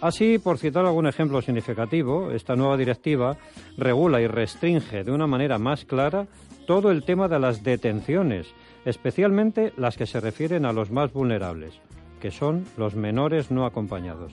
Así, 0.00 0.38
por 0.38 0.58
citar 0.58 0.86
algún 0.86 1.06
ejemplo 1.06 1.42
significativo, 1.42 2.30
esta 2.30 2.56
nueva 2.56 2.76
directiva 2.76 3.36
regula 3.76 4.20
y 4.20 4.26
restringe 4.26 5.04
de 5.04 5.12
una 5.12 5.26
manera 5.26 5.58
más 5.58 5.84
clara 5.84 6.26
todo 6.66 6.90
el 6.90 7.04
tema 7.04 7.28
de 7.28 7.38
las 7.38 7.62
detenciones, 7.62 8.46
especialmente 8.84 9.72
las 9.76 9.96
que 9.98 10.06
se 10.06 10.20
refieren 10.20 10.64
a 10.64 10.72
los 10.72 10.90
más 10.90 11.12
vulnerables, 11.12 11.78
que 12.20 12.30
son 12.30 12.64
los 12.78 12.94
menores 12.94 13.50
no 13.50 13.66
acompañados. 13.66 14.32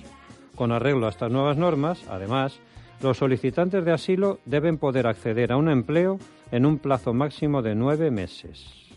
Con 0.55 0.71
arreglo 0.71 1.05
a 1.05 1.09
estas 1.09 1.31
nuevas 1.31 1.57
normas, 1.57 2.01
además, 2.09 2.61
los 3.01 3.17
solicitantes 3.17 3.85
de 3.85 3.93
asilo 3.93 4.39
deben 4.45 4.77
poder 4.77 5.07
acceder 5.07 5.51
a 5.51 5.57
un 5.57 5.69
empleo 5.69 6.19
en 6.51 6.65
un 6.65 6.79
plazo 6.79 7.13
máximo 7.13 7.61
de 7.61 7.75
nueve 7.75 8.11
meses. 8.11 8.87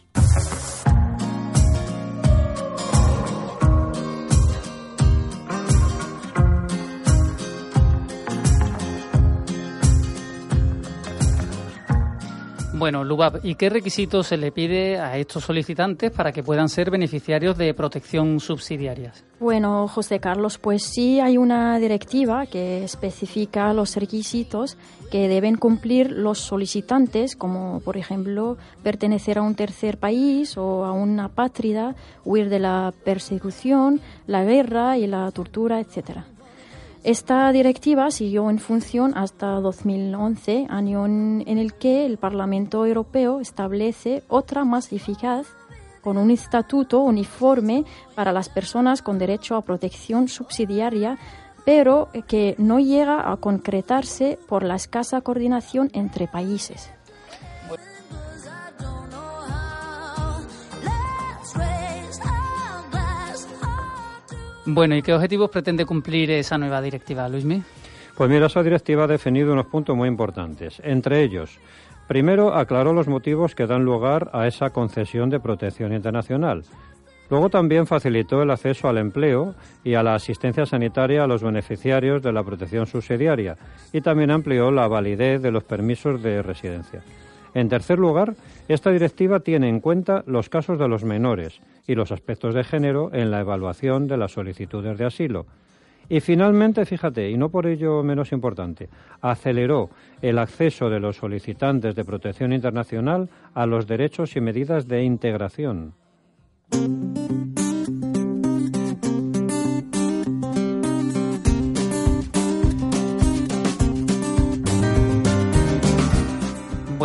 Bueno, 12.80 13.04
Lubab, 13.04 13.40
¿y 13.42 13.56
qué 13.56 13.68
requisitos 13.68 14.28
se 14.28 14.38
le 14.38 14.52
pide 14.52 14.98
a 14.98 15.18
estos 15.18 15.44
solicitantes 15.44 16.10
para 16.10 16.32
que 16.32 16.42
puedan 16.42 16.70
ser 16.70 16.90
beneficiarios 16.90 17.58
de 17.58 17.74
protección 17.74 18.40
subsidiarias? 18.40 19.22
Bueno, 19.38 19.86
José 19.86 20.18
Carlos, 20.18 20.56
pues 20.56 20.84
sí 20.84 21.20
hay 21.20 21.36
una 21.36 21.78
directiva 21.78 22.46
que 22.46 22.82
especifica 22.82 23.74
los 23.74 23.94
requisitos 23.96 24.78
que 25.10 25.28
deben 25.28 25.56
cumplir 25.56 26.10
los 26.10 26.38
solicitantes, 26.38 27.36
como 27.36 27.80
por 27.80 27.98
ejemplo 27.98 28.56
pertenecer 28.82 29.36
a 29.36 29.42
un 29.42 29.56
tercer 29.56 29.98
país 29.98 30.56
o 30.56 30.86
a 30.86 30.92
una 30.92 31.28
pátrida, 31.28 31.94
huir 32.24 32.48
de 32.48 32.60
la 32.60 32.94
persecución, 33.04 34.00
la 34.26 34.42
guerra 34.42 34.96
y 34.96 35.06
la 35.06 35.30
tortura, 35.32 35.80
etcétera. 35.80 36.24
Esta 37.02 37.50
directiva 37.50 38.10
siguió 38.10 38.50
en 38.50 38.58
función 38.58 39.16
hasta 39.16 39.58
2011, 39.60 40.66
año 40.68 41.06
en 41.06 41.44
el 41.46 41.72
que 41.72 42.04
el 42.04 42.18
Parlamento 42.18 42.84
Europeo 42.84 43.40
establece 43.40 44.22
otra 44.28 44.66
más 44.66 44.92
eficaz 44.92 45.46
con 46.02 46.18
un 46.18 46.30
estatuto 46.30 47.00
uniforme 47.00 47.84
para 48.14 48.32
las 48.32 48.50
personas 48.50 49.00
con 49.00 49.18
derecho 49.18 49.56
a 49.56 49.62
protección 49.62 50.28
subsidiaria, 50.28 51.18
pero 51.64 52.08
que 52.28 52.54
no 52.58 52.78
llega 52.78 53.32
a 53.32 53.36
concretarse 53.38 54.38
por 54.46 54.62
la 54.62 54.76
escasa 54.76 55.22
coordinación 55.22 55.90
entre 55.94 56.28
países. 56.28 56.90
Bueno, 64.66 64.94
¿y 64.94 65.02
qué 65.02 65.14
objetivos 65.14 65.50
pretende 65.50 65.86
cumplir 65.86 66.30
esa 66.30 66.58
nueva 66.58 66.82
directiva, 66.82 67.28
Luismi? 67.28 67.62
Pues 68.16 68.28
mira, 68.28 68.46
esa 68.46 68.62
directiva 68.62 69.04
ha 69.04 69.06
definido 69.06 69.52
unos 69.52 69.66
puntos 69.66 69.96
muy 69.96 70.08
importantes. 70.08 70.80
Entre 70.84 71.22
ellos, 71.22 71.58
primero 72.06 72.54
aclaró 72.54 72.92
los 72.92 73.08
motivos 73.08 73.54
que 73.54 73.66
dan 73.66 73.84
lugar 73.84 74.30
a 74.34 74.46
esa 74.46 74.70
concesión 74.70 75.30
de 75.30 75.40
protección 75.40 75.94
internacional. 75.94 76.64
Luego 77.30 77.48
también 77.48 77.86
facilitó 77.86 78.42
el 78.42 78.50
acceso 78.50 78.88
al 78.88 78.98
empleo 78.98 79.54
y 79.84 79.94
a 79.94 80.02
la 80.02 80.16
asistencia 80.16 80.66
sanitaria 80.66 81.22
a 81.22 81.28
los 81.28 81.42
beneficiarios 81.42 82.22
de 82.22 82.32
la 82.32 82.42
protección 82.42 82.86
subsidiaria 82.86 83.56
y 83.92 84.00
también 84.00 84.32
amplió 84.32 84.70
la 84.72 84.88
validez 84.88 85.40
de 85.40 85.52
los 85.52 85.62
permisos 85.62 86.20
de 86.22 86.42
residencia. 86.42 87.02
En 87.54 87.68
tercer 87.68 87.98
lugar, 87.98 88.34
esta 88.68 88.90
directiva 88.90 89.40
tiene 89.40 89.68
en 89.68 89.80
cuenta 89.80 90.22
los 90.26 90.48
casos 90.48 90.78
de 90.78 90.88
los 90.88 91.04
menores 91.04 91.60
y 91.86 91.94
los 91.94 92.12
aspectos 92.12 92.54
de 92.54 92.64
género 92.64 93.10
en 93.12 93.30
la 93.30 93.40
evaluación 93.40 94.06
de 94.06 94.16
las 94.16 94.32
solicitudes 94.32 94.98
de 94.98 95.06
asilo. 95.06 95.46
Y 96.08 96.20
finalmente, 96.20 96.84
fíjate, 96.84 97.30
y 97.30 97.36
no 97.36 97.50
por 97.50 97.66
ello 97.66 98.02
menos 98.02 98.32
importante, 98.32 98.88
aceleró 99.20 99.90
el 100.20 100.38
acceso 100.38 100.90
de 100.90 100.98
los 100.98 101.16
solicitantes 101.16 101.94
de 101.94 102.04
protección 102.04 102.52
internacional 102.52 103.28
a 103.54 103.64
los 103.66 103.86
derechos 103.86 104.34
y 104.34 104.40
medidas 104.40 104.88
de 104.88 105.04
integración. 105.04 105.94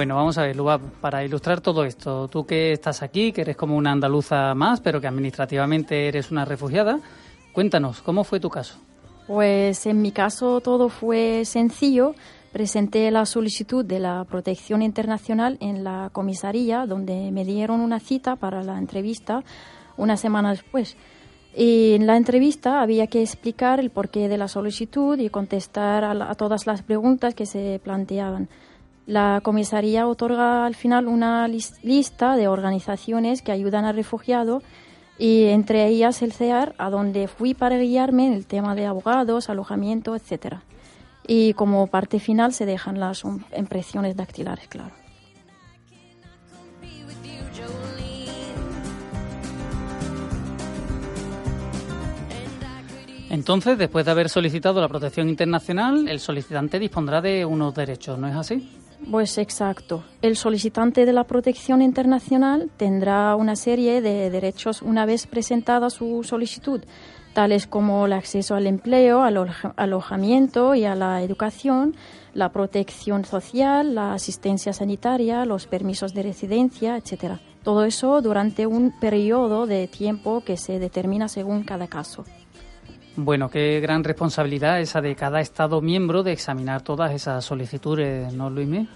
Bueno, 0.06 0.18
vamos 0.18 0.38
a 0.38 0.44
ver, 0.44 0.56
Luba, 0.56 0.78
para 0.78 1.26
ilustrar 1.26 1.62
todo 1.62 1.84
esto, 1.84 2.28
tú 2.28 2.46
que 2.46 2.74
estás 2.74 3.02
aquí, 3.02 3.32
que 3.32 3.42
eres 3.42 3.58
como 3.58 3.76
una 3.76 3.92
andaluza 3.92 4.54
más, 4.54 4.80
pero 4.80 5.02
que 5.02 5.08
administrativamente 5.08 6.08
eres 6.08 6.30
una 6.30 6.46
refugiada, 6.46 7.00
cuéntanos, 7.54 8.04
¿cómo 8.04 8.24
fue 8.24 8.40
tu 8.40 8.48
caso? 8.48 8.78
Pues 9.26 9.88
en 9.88 10.04
mi 10.04 10.12
caso 10.12 10.62
todo 10.62 10.90
fue 10.90 11.44
sencillo. 11.46 12.14
Presenté 12.54 13.10
la 13.10 13.26
solicitud 13.26 13.84
de 13.84 13.98
la 13.98 14.24
protección 14.26 14.84
internacional 14.84 15.58
en 15.60 15.84
la 15.84 16.12
comisaría, 16.14 16.86
donde 16.86 17.32
me 17.32 17.44
dieron 17.44 17.80
una 17.80 18.00
cita 18.00 18.36
para 18.36 18.62
la 18.62 18.78
entrevista 18.78 19.44
una 19.98 20.18
semana 20.18 20.52
después. 20.52 20.98
Y 21.58 21.94
en 21.94 22.06
la 22.06 22.16
entrevista 22.16 22.84
había 22.84 23.08
que 23.08 23.24
explicar 23.24 23.80
el 23.80 23.90
porqué 23.90 24.28
de 24.28 24.38
la 24.38 24.50
solicitud 24.50 25.18
y 25.18 25.30
contestar 25.30 26.04
a 26.04 26.36
todas 26.36 26.68
las 26.68 26.84
preguntas 26.84 27.34
que 27.34 27.48
se 27.48 27.82
planteaban. 27.84 28.50
La 29.06 29.40
comisaría 29.44 30.08
otorga 30.08 30.66
al 30.66 30.76
final 30.76 31.08
una 31.08 31.48
lista 31.48 32.36
de 32.36 32.48
organizaciones 32.48 33.42
que 33.42 33.52
ayudan 33.52 33.86
al 33.86 33.96
refugiado 33.96 34.64
y 35.18 35.46
entre 35.46 35.88
ellas 35.88 36.22
el 36.22 36.34
CEAR, 36.34 36.76
a 36.78 36.90
donde 36.90 37.28
fui 37.28 37.54
para 37.54 37.78
guiarme 37.78 38.28
en 38.28 38.34
el 38.34 38.46
tema 38.46 38.76
de 38.76 38.86
abogados, 38.86 39.50
alojamiento, 39.50 40.16
etcétera. 40.16 40.64
Y 41.28 41.54
como 41.54 41.88
parte 41.88 42.20
final 42.20 42.54
se 42.54 42.66
dejan 42.66 43.00
las 43.00 43.24
impresiones 43.56 44.16
dactilares, 44.16 44.68
claro. 44.68 45.05
Entonces, 53.36 53.78
después 53.78 54.06
de 54.06 54.12
haber 54.12 54.30
solicitado 54.30 54.80
la 54.80 54.88
protección 54.88 55.28
internacional, 55.28 56.08
el 56.08 56.22
solicitante 56.22 56.80
dispondrá 56.80 57.20
de 57.20 57.44
unos 57.44 57.76
derechos, 57.76 58.18
¿no 58.18 58.30
es 58.30 58.36
así? 58.36 58.72
Pues 59.12 59.38
exacto. 59.38 60.06
El 60.22 60.38
solicitante 60.38 61.06
de 61.06 61.12
la 61.12 61.26
protección 61.26 61.82
internacional 61.82 62.72
tendrá 62.78 63.36
una 63.36 63.58
serie 63.58 64.00
de 64.00 64.30
derechos 64.30 64.82
una 64.82 65.06
vez 65.06 65.28
presentada 65.28 65.90
su 65.90 66.24
solicitud, 66.24 66.82
tales 67.34 67.68
como 67.68 68.06
el 68.06 68.14
acceso 68.14 68.56
al 68.56 68.68
empleo, 68.68 69.22
al 69.24 69.52
alojamiento 69.76 70.74
y 70.74 70.86
a 70.86 70.96
la 70.96 71.22
educación, 71.22 71.94
la 72.34 72.54
protección 72.54 73.26
social, 73.26 73.96
la 73.96 74.14
asistencia 74.14 74.72
sanitaria, 74.72 75.44
los 75.44 75.68
permisos 75.68 76.14
de 76.14 76.24
residencia, 76.24 76.96
etc. 76.96 77.34
Todo 77.64 77.84
eso 77.84 78.22
durante 78.22 78.66
un 78.66 78.98
periodo 78.98 79.66
de 79.66 79.90
tiempo 79.90 80.42
que 80.46 80.56
se 80.56 80.80
determina 80.80 81.28
según 81.28 81.64
cada 81.64 81.88
caso. 81.88 82.24
Bueno, 83.18 83.50
qué 83.50 83.80
gran 83.80 84.04
responsabilidad 84.04 84.82
esa 84.82 85.00
de 85.00 85.16
cada 85.16 85.40
Estado 85.40 85.82
miembro 85.82 86.22
de 86.22 86.34
examinar 86.34 86.82
todas 86.82 87.14
esas 87.14 87.46
solicitudes, 87.46 88.34
¿no, 88.34 88.50
Luismi? 88.50 88.90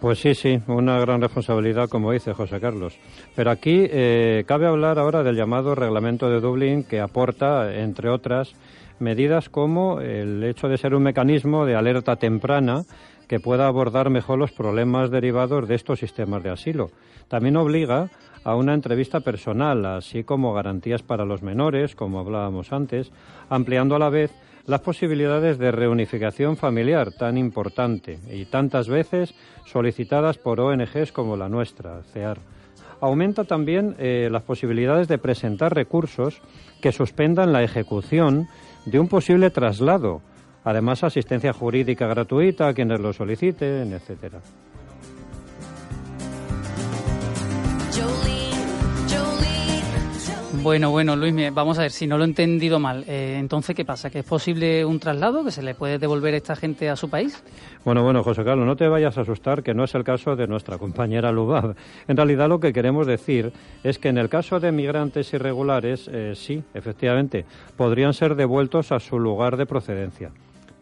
Pues 0.00 0.20
sí, 0.20 0.34
sí, 0.34 0.58
una 0.66 0.98
gran 0.98 1.20
responsabilidad, 1.20 1.88
como 1.88 2.12
dice 2.12 2.32
José 2.32 2.60
Carlos. 2.60 2.98
Pero 3.36 3.50
aquí 3.50 3.86
eh, 3.90 4.44
cabe 4.46 4.66
hablar 4.66 4.98
ahora 4.98 5.22
del 5.22 5.36
llamado 5.36 5.74
Reglamento 5.74 6.30
de 6.30 6.40
Dublín, 6.40 6.82
que 6.82 7.00
aporta, 7.00 7.74
entre 7.74 8.08
otras, 8.08 8.54
medidas 8.98 9.50
como 9.50 10.00
el 10.00 10.42
hecho 10.44 10.68
de 10.68 10.78
ser 10.78 10.94
un 10.94 11.02
mecanismo 11.02 11.66
de 11.66 11.76
alerta 11.76 12.16
temprana 12.16 12.84
que 13.28 13.38
pueda 13.38 13.66
abordar 13.66 14.10
mejor 14.10 14.38
los 14.38 14.50
problemas 14.50 15.10
derivados 15.10 15.68
de 15.68 15.74
estos 15.74 16.00
sistemas 16.00 16.42
de 16.42 16.50
asilo. 16.50 16.90
También 17.28 17.56
obliga 17.56 18.10
a 18.44 18.56
una 18.56 18.74
entrevista 18.74 19.20
personal, 19.20 19.84
así 19.86 20.24
como 20.24 20.52
garantías 20.54 21.02
para 21.02 21.24
los 21.24 21.42
menores, 21.42 21.94
como 21.94 22.18
hablábamos 22.18 22.72
antes, 22.72 23.12
ampliando 23.48 23.96
a 23.96 23.98
la 23.98 24.10
vez 24.10 24.32
las 24.66 24.80
posibilidades 24.80 25.58
de 25.58 25.72
reunificación 25.72 26.56
familiar 26.56 27.12
tan 27.12 27.36
importante 27.36 28.18
y 28.30 28.44
tantas 28.44 28.88
veces 28.88 29.34
solicitadas 29.66 30.38
por 30.38 30.60
ONGs 30.60 31.12
como 31.12 31.36
la 31.36 31.48
nuestra, 31.48 32.02
CEAR. 32.12 32.38
Aumenta 33.00 33.44
también 33.44 33.96
eh, 33.98 34.28
las 34.30 34.42
posibilidades 34.42 35.08
de 35.08 35.18
presentar 35.18 35.74
recursos 35.74 36.40
que 36.80 36.92
suspendan 36.92 37.52
la 37.52 37.64
ejecución 37.64 38.46
de 38.86 39.00
un 39.00 39.08
posible 39.08 39.50
traslado, 39.50 40.20
además 40.62 41.02
asistencia 41.02 41.52
jurídica 41.52 42.06
gratuita 42.06 42.68
a 42.68 42.74
quienes 42.74 43.00
lo 43.00 43.12
soliciten, 43.12 43.92
etcétera. 43.92 44.40
Bueno, 50.62 50.92
bueno, 50.92 51.16
Luis, 51.16 51.34
vamos 51.52 51.76
a 51.80 51.82
ver, 51.82 51.90
si 51.90 52.06
no 52.06 52.16
lo 52.16 52.22
he 52.22 52.26
entendido 52.28 52.78
mal, 52.78 53.04
eh, 53.08 53.36
entonces, 53.36 53.74
¿qué 53.74 53.84
pasa? 53.84 54.10
¿Que 54.10 54.20
es 54.20 54.24
posible 54.24 54.84
un 54.84 55.00
traslado? 55.00 55.44
¿Que 55.44 55.50
se 55.50 55.60
le 55.60 55.74
puede 55.74 55.98
devolver 55.98 56.34
a 56.34 56.36
esta 56.36 56.54
gente 56.54 56.88
a 56.88 56.94
su 56.94 57.10
país? 57.10 57.42
Bueno, 57.84 58.04
bueno, 58.04 58.22
José 58.22 58.44
Carlos, 58.44 58.64
no 58.64 58.76
te 58.76 58.86
vayas 58.86 59.18
a 59.18 59.22
asustar, 59.22 59.64
que 59.64 59.74
no 59.74 59.82
es 59.82 59.92
el 59.96 60.04
caso 60.04 60.36
de 60.36 60.46
nuestra 60.46 60.78
compañera 60.78 61.32
Lubab. 61.32 61.74
En 62.06 62.16
realidad, 62.16 62.48
lo 62.48 62.60
que 62.60 62.72
queremos 62.72 63.08
decir 63.08 63.52
es 63.82 63.98
que 63.98 64.08
en 64.08 64.18
el 64.18 64.28
caso 64.28 64.60
de 64.60 64.70
migrantes 64.70 65.32
irregulares, 65.34 66.08
eh, 66.12 66.34
sí, 66.36 66.62
efectivamente, 66.74 67.44
podrían 67.76 68.14
ser 68.14 68.36
devueltos 68.36 68.92
a 68.92 69.00
su 69.00 69.18
lugar 69.18 69.56
de 69.56 69.66
procedencia. 69.66 70.30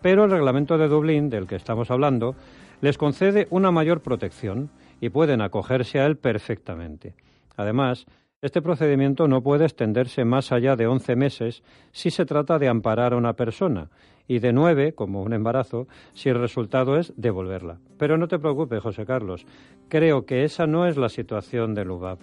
Pero 0.02 0.24
el 0.24 0.30
reglamento 0.30 0.76
de 0.76 0.88
Dublín, 0.88 1.30
del 1.30 1.46
que 1.46 1.56
estamos 1.56 1.90
hablando, 1.90 2.34
les 2.82 2.98
concede 2.98 3.46
una 3.48 3.70
mayor 3.70 4.02
protección 4.02 4.68
y 5.00 5.08
pueden 5.08 5.40
acogerse 5.40 6.00
a 6.00 6.06
él 6.06 6.18
perfectamente. 6.18 7.14
Además, 7.56 8.06
este 8.42 8.62
procedimiento 8.62 9.28
no 9.28 9.42
puede 9.42 9.64
extenderse 9.64 10.24
más 10.24 10.50
allá 10.50 10.74
de 10.74 10.86
11 10.86 11.14
meses 11.14 11.62
si 11.92 12.10
se 12.10 12.24
trata 12.24 12.58
de 12.58 12.68
amparar 12.68 13.12
a 13.12 13.16
una 13.16 13.34
persona 13.34 13.90
y 14.26 14.38
de 14.38 14.52
nueve, 14.52 14.94
como 14.94 15.22
un 15.22 15.32
embarazo, 15.32 15.88
si 16.14 16.28
el 16.28 16.38
resultado 16.38 16.96
es 16.96 17.12
devolverla. 17.16 17.80
Pero 17.98 18.16
no 18.16 18.28
te 18.28 18.38
preocupes, 18.38 18.80
José 18.80 19.04
Carlos. 19.04 19.44
Creo 19.88 20.24
que 20.24 20.44
esa 20.44 20.68
no 20.68 20.86
es 20.86 20.96
la 20.96 21.08
situación 21.08 21.74
de 21.74 21.84
Lubab. 21.84 22.18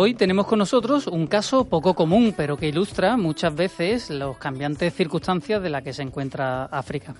Hoy 0.00 0.14
tenemos 0.14 0.46
con 0.46 0.60
nosotros 0.60 1.08
un 1.08 1.26
caso 1.26 1.64
poco 1.64 1.94
común, 1.94 2.32
pero 2.36 2.56
que 2.56 2.68
ilustra 2.68 3.16
muchas 3.16 3.52
veces 3.52 4.10
las 4.10 4.36
cambiantes 4.36 4.94
circunstancias 4.94 5.60
de 5.60 5.70
las 5.70 5.82
que 5.82 5.92
se 5.92 6.02
encuentra 6.02 6.66
África. 6.66 7.16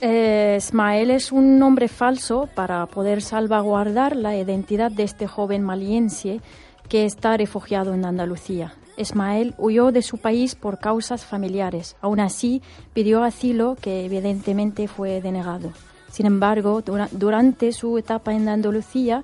Eh, 0.00 0.56
Ismael 0.58 1.12
es 1.12 1.30
un 1.30 1.60
nombre 1.60 1.86
falso 1.86 2.48
para 2.56 2.84
poder 2.86 3.22
salvaguardar 3.22 4.16
la 4.16 4.36
identidad 4.36 4.90
de 4.90 5.04
este 5.04 5.28
joven 5.28 5.62
maliense 5.62 6.40
que 6.88 7.04
está 7.04 7.36
refugiado 7.36 7.94
en 7.94 8.04
Andalucía. 8.04 8.74
Ismael 8.96 9.54
huyó 9.58 9.92
de 9.92 10.02
su 10.02 10.18
país 10.18 10.56
por 10.56 10.80
causas 10.80 11.24
familiares. 11.24 11.94
Aún 12.00 12.18
así, 12.18 12.62
pidió 12.94 13.22
asilo 13.22 13.76
que 13.80 14.04
evidentemente 14.04 14.88
fue 14.88 15.20
denegado. 15.20 15.70
Sin 16.10 16.26
embargo, 16.26 16.82
durante 17.12 17.70
su 17.70 17.96
etapa 17.96 18.34
en 18.34 18.48
Andalucía, 18.48 19.22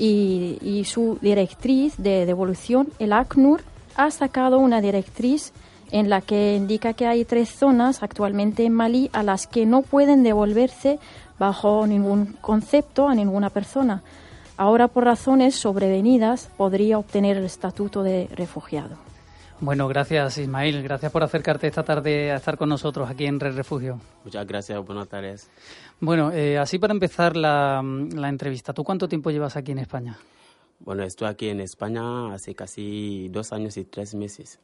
y, 0.00 0.84
su 0.86 1.18
directriz 1.20 1.94
de 1.98 2.24
devolución, 2.24 2.88
el 2.98 3.12
ACNUR, 3.12 3.62
ha 3.96 4.10
sacado 4.10 4.58
una 4.58 4.80
directriz 4.80 5.52
en 5.90 6.08
la 6.08 6.20
que 6.20 6.56
indica 6.56 6.94
que 6.94 7.06
hay 7.06 7.24
tres 7.24 7.50
zonas 7.50 8.02
actualmente 8.02 8.64
en 8.64 8.72
Malí 8.72 9.10
a 9.12 9.22
las 9.22 9.46
que 9.46 9.66
no 9.66 9.82
pueden 9.82 10.22
devolverse 10.22 10.98
bajo 11.38 11.86
ningún 11.86 12.36
concepto 12.40 13.08
a 13.08 13.14
ninguna 13.14 13.50
persona. 13.50 14.02
Ahora, 14.56 14.88
por 14.88 15.04
razones 15.04 15.56
sobrevenidas, 15.56 16.48
podría 16.56 16.98
obtener 16.98 17.36
el 17.36 17.44
estatuto 17.44 18.02
de 18.02 18.28
refugiado. 18.34 19.09
Bueno, 19.62 19.88
gracias 19.88 20.38
Ismael, 20.38 20.82
gracias 20.82 21.12
por 21.12 21.22
acercarte 21.22 21.66
esta 21.66 21.82
tarde 21.82 22.32
a 22.32 22.36
estar 22.36 22.56
con 22.56 22.70
nosotros 22.70 23.10
aquí 23.10 23.26
en 23.26 23.38
Red 23.38 23.56
Refugio. 23.56 24.00
Muchas 24.24 24.46
gracias, 24.46 24.84
buenas 24.86 25.06
tardes. 25.06 25.50
Bueno, 26.00 26.32
eh, 26.32 26.56
así 26.56 26.78
para 26.78 26.94
empezar 26.94 27.36
la, 27.36 27.84
la 28.14 28.28
entrevista, 28.30 28.72
¿tú 28.72 28.84
cuánto 28.84 29.06
tiempo 29.06 29.30
llevas 29.30 29.56
aquí 29.56 29.72
en 29.72 29.78
España? 29.78 30.16
Bueno, 30.78 31.02
estoy 31.02 31.28
aquí 31.28 31.50
en 31.50 31.60
España 31.60 32.32
hace 32.32 32.54
casi 32.54 33.28
dos 33.28 33.52
años 33.52 33.76
y 33.76 33.84
tres 33.84 34.14
meses. 34.14 34.58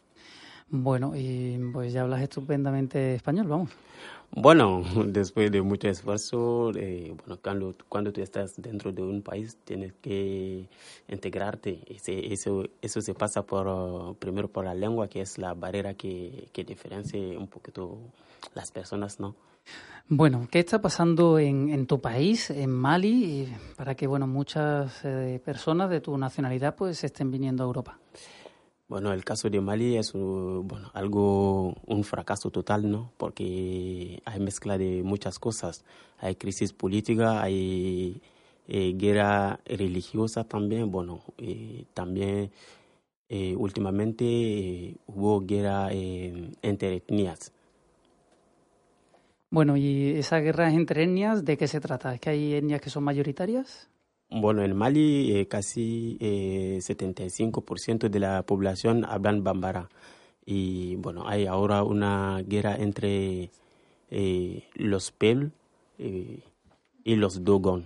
Bueno, 0.68 1.12
y 1.14 1.58
pues 1.72 1.92
ya 1.92 2.02
hablas 2.02 2.22
estupendamente 2.22 3.14
español, 3.14 3.46
vamos. 3.48 3.70
Bueno, 4.30 4.82
después 5.06 5.50
de 5.50 5.62
mucho 5.62 5.88
esfuerzo, 5.88 6.72
eh, 6.76 7.14
bueno, 7.18 7.40
cuando, 7.42 7.74
cuando 7.88 8.12
tú 8.12 8.20
estás 8.20 8.54
dentro 8.56 8.92
de 8.92 9.02
un 9.02 9.22
país 9.22 9.58
tienes 9.64 9.92
que 9.94 10.68
integrarte. 11.08 11.80
Ese, 11.86 12.32
eso, 12.32 12.64
eso 12.82 13.00
se 13.00 13.14
pasa 13.14 13.42
por, 13.42 14.16
primero 14.16 14.48
por 14.48 14.64
la 14.64 14.74
lengua, 14.74 15.08
que 15.08 15.20
es 15.20 15.38
la 15.38 15.54
barrera 15.54 15.94
que, 15.94 16.48
que 16.52 16.64
diferencia 16.64 17.18
un 17.38 17.48
poquito 17.48 17.98
las 18.54 18.70
personas, 18.70 19.20
¿no? 19.20 19.34
Bueno, 20.08 20.46
¿qué 20.50 20.60
está 20.60 20.80
pasando 20.80 21.38
en, 21.40 21.68
en 21.68 21.86
tu 21.88 22.00
país, 22.00 22.50
en 22.50 22.70
Mali, 22.70 23.52
para 23.76 23.96
que 23.96 24.06
bueno 24.06 24.28
muchas 24.28 25.04
eh, 25.04 25.40
personas 25.44 25.90
de 25.90 26.00
tu 26.00 26.16
nacionalidad 26.16 26.76
pues 26.76 27.02
estén 27.02 27.32
viniendo 27.32 27.64
a 27.64 27.66
Europa? 27.66 27.98
Bueno, 28.88 29.12
el 29.12 29.24
caso 29.24 29.50
de 29.50 29.60
Mali 29.60 29.96
es 29.96 30.12
bueno, 30.12 30.92
algo, 30.94 31.74
un 31.86 32.04
fracaso 32.04 32.50
total, 32.50 32.88
¿no? 32.88 33.10
Porque 33.16 34.22
hay 34.24 34.38
mezcla 34.38 34.78
de 34.78 35.02
muchas 35.02 35.40
cosas. 35.40 35.84
Hay 36.18 36.36
crisis 36.36 36.72
política, 36.72 37.42
hay 37.42 38.22
eh, 38.68 38.94
guerra 38.96 39.58
religiosa 39.66 40.44
también. 40.44 40.92
Bueno, 40.92 41.20
eh, 41.38 41.84
también 41.94 42.52
eh, 43.28 43.56
últimamente 43.56 44.94
hubo 45.08 45.40
guerra 45.40 45.88
entre 45.90 46.96
etnias. 46.96 47.52
Bueno, 49.50 49.76
¿y 49.76 50.10
esa 50.10 50.38
guerra 50.38 50.72
entre 50.72 51.02
etnias 51.02 51.44
de 51.44 51.56
qué 51.56 51.66
se 51.66 51.80
trata? 51.80 52.14
¿Es 52.14 52.20
que 52.20 52.30
hay 52.30 52.54
etnias 52.54 52.80
que 52.80 52.90
son 52.90 53.02
mayoritarias? 53.02 53.88
Bueno, 54.28 54.62
en 54.62 54.76
Mali 54.76 55.36
eh, 55.36 55.46
casi 55.46 56.16
eh, 56.20 56.78
75% 56.80 58.08
de 58.08 58.20
la 58.20 58.42
población 58.42 59.04
hablan 59.04 59.44
bambara. 59.44 59.88
Y 60.44 60.96
bueno, 60.96 61.28
hay 61.28 61.46
ahora 61.46 61.82
una 61.84 62.42
guerra 62.46 62.76
entre 62.76 63.50
eh, 64.10 64.64
los 64.74 65.12
Pel 65.12 65.52
eh, 65.98 66.40
y 67.04 67.16
los 67.16 67.44
Dogon. 67.44 67.84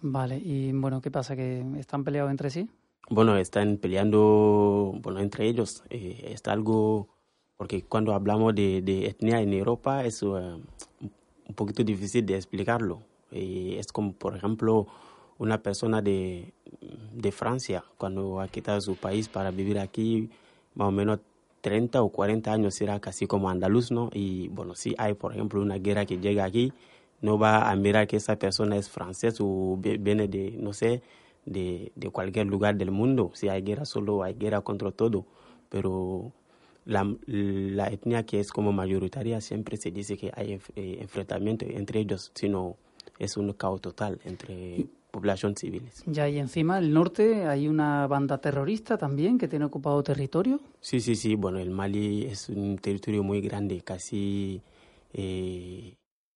Vale, 0.00 0.38
y 0.38 0.72
bueno, 0.72 1.00
¿qué 1.00 1.12
pasa? 1.12 1.36
¿Que 1.36 1.64
están 1.78 2.02
peleados 2.02 2.30
entre 2.30 2.50
sí? 2.50 2.68
Bueno, 3.08 3.36
están 3.36 3.76
peleando 3.76 4.94
bueno, 5.00 5.20
entre 5.20 5.46
ellos. 5.46 5.84
está 5.90 6.52
algo, 6.52 7.08
porque 7.56 7.82
cuando 7.82 8.14
hablamos 8.14 8.54
de, 8.54 8.82
de 8.82 9.06
etnia 9.06 9.40
en 9.40 9.52
Europa 9.52 10.04
es 10.04 10.22
un 10.22 10.64
poquito 11.54 11.84
difícil 11.84 12.26
de 12.26 12.36
explicarlo. 12.36 13.02
es 13.30 13.92
como, 13.92 14.12
por 14.12 14.36
ejemplo, 14.36 14.88
una 15.38 15.62
persona 15.62 16.02
de, 16.02 16.52
de 17.12 17.32
Francia, 17.32 17.84
cuando 17.98 18.40
ha 18.40 18.48
quitado 18.48 18.80
su 18.80 18.96
país 18.96 19.28
para 19.28 19.50
vivir 19.50 19.78
aquí, 19.78 20.30
más 20.74 20.88
o 20.88 20.90
menos 20.92 21.20
30 21.62 22.02
o 22.02 22.08
40 22.10 22.52
años, 22.52 22.74
será 22.74 23.00
casi 23.00 23.26
como 23.26 23.48
andaluz, 23.48 23.90
¿no? 23.90 24.10
Y 24.12 24.48
bueno, 24.48 24.74
si 24.74 24.94
hay, 24.98 25.14
por 25.14 25.32
ejemplo, 25.32 25.60
una 25.62 25.76
guerra 25.78 26.06
que 26.06 26.18
llega 26.18 26.44
aquí, 26.44 26.72
no 27.20 27.38
va 27.38 27.70
a 27.70 27.76
mirar 27.76 28.06
que 28.08 28.16
esa 28.16 28.36
persona 28.36 28.76
es 28.76 28.90
francés 28.90 29.36
o 29.40 29.78
viene 29.78 30.28
de, 30.28 30.56
no 30.58 30.72
sé, 30.72 31.02
de, 31.46 31.92
de 31.94 32.10
cualquier 32.10 32.46
lugar 32.46 32.76
del 32.76 32.90
mundo. 32.90 33.30
Si 33.34 33.48
hay 33.48 33.62
guerra, 33.62 33.84
solo 33.84 34.24
hay 34.24 34.34
guerra 34.34 34.60
contra 34.60 34.90
todo. 34.90 35.24
Pero 35.68 36.32
la, 36.84 37.06
la 37.26 37.86
etnia 37.88 38.24
que 38.24 38.40
es 38.40 38.50
como 38.50 38.72
mayoritaria 38.72 39.40
siempre 39.40 39.76
se 39.76 39.90
dice 39.90 40.16
que 40.16 40.32
hay 40.34 40.60
eh, 40.74 40.98
enfrentamiento 41.00 41.64
entre 41.66 42.00
ellos, 42.00 42.32
sino 42.34 42.76
es 43.18 43.36
un 43.36 43.52
caos 43.52 43.80
total 43.80 44.20
entre 44.24 44.86
población 45.12 45.54
civiles. 45.54 46.02
Ya, 46.06 46.28
y 46.28 46.38
encima, 46.38 46.78
el 46.78 46.92
norte, 46.92 47.46
hay 47.46 47.68
una 47.68 48.08
banda 48.08 48.38
terrorista 48.38 48.98
también 48.98 49.38
que 49.38 49.46
tiene 49.46 49.66
ocupado 49.66 50.02
territorio. 50.02 50.58
Sí, 50.80 51.00
sí, 51.00 51.14
sí. 51.14 51.36
Bueno, 51.36 51.60
el 51.60 51.70
Mali 51.70 52.24
es 52.24 52.48
un 52.48 52.78
territorio 52.78 53.22
muy 53.22 53.40
grande, 53.40 53.82
casi 53.82 54.62
eh, 55.12 55.94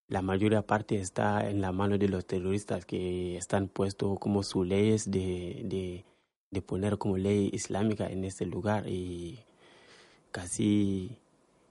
la 0.08 0.22
mayoría 0.22 0.62
parte 0.62 1.00
está 1.00 1.50
en 1.50 1.60
la 1.60 1.72
mano 1.72 1.98
de 1.98 2.08
los 2.08 2.26
terroristas 2.26 2.84
que 2.84 3.36
están 3.36 3.66
puestos 3.68 4.18
como 4.20 4.42
sus 4.44 4.64
leyes 4.64 5.10
de, 5.10 5.62
de, 5.64 6.04
de 6.50 6.62
poner 6.62 6.98
como 6.98 7.16
ley 7.16 7.50
islámica 7.52 8.06
en 8.06 8.24
este 8.24 8.46
lugar 8.46 8.86
y 8.86 9.40
casi 10.30 11.16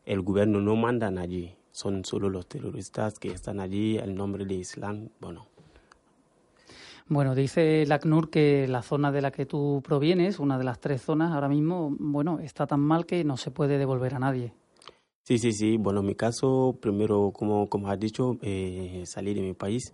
el 0.05 0.21
gobierno 0.21 0.59
no 0.59 0.75
manda 0.75 1.07
allí, 1.07 1.55
son 1.71 2.03
solo 2.03 2.29
los 2.29 2.47
terroristas 2.47 3.19
que 3.19 3.29
están 3.29 3.59
allí 3.59 3.97
en 3.97 4.15
nombre 4.15 4.45
de 4.45 4.55
Islam. 4.55 5.09
Bueno, 5.21 5.47
bueno, 7.07 7.35
dice 7.35 7.83
el 7.83 7.91
ACNUR 7.91 8.29
que 8.29 8.67
la 8.67 8.81
zona 8.81 9.11
de 9.11 9.21
la 9.21 9.31
que 9.31 9.45
tú 9.45 9.81
provienes, 9.83 10.39
una 10.39 10.57
de 10.57 10.63
las 10.63 10.79
tres 10.79 11.01
zonas, 11.01 11.31
ahora 11.33 11.47
mismo, 11.47 11.95
bueno, 11.99 12.39
está 12.39 12.65
tan 12.65 12.79
mal 12.79 13.05
que 13.05 13.23
no 13.23 13.37
se 13.37 13.51
puede 13.51 13.77
devolver 13.77 14.15
a 14.15 14.19
nadie. 14.19 14.53
Sí, 15.23 15.37
sí, 15.37 15.53
sí. 15.53 15.77
Bueno, 15.77 16.01
en 16.01 16.07
mi 16.07 16.15
caso, 16.15 16.77
primero, 16.79 17.31
como, 17.31 17.67
como 17.67 17.89
has 17.89 17.99
dicho, 17.99 18.37
eh, 18.41 19.03
salí 19.05 19.33
de 19.33 19.41
mi 19.41 19.53
país 19.53 19.93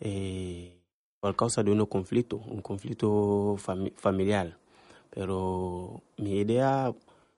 eh, 0.00 0.76
por 1.20 1.36
causa 1.36 1.62
de 1.62 1.70
un 1.70 1.84
conflicto, 1.86 2.36
un 2.36 2.62
conflicto 2.62 3.56
familiar. 3.96 4.58
Pero 5.10 6.02
mi 6.18 6.38
idea, 6.38 6.92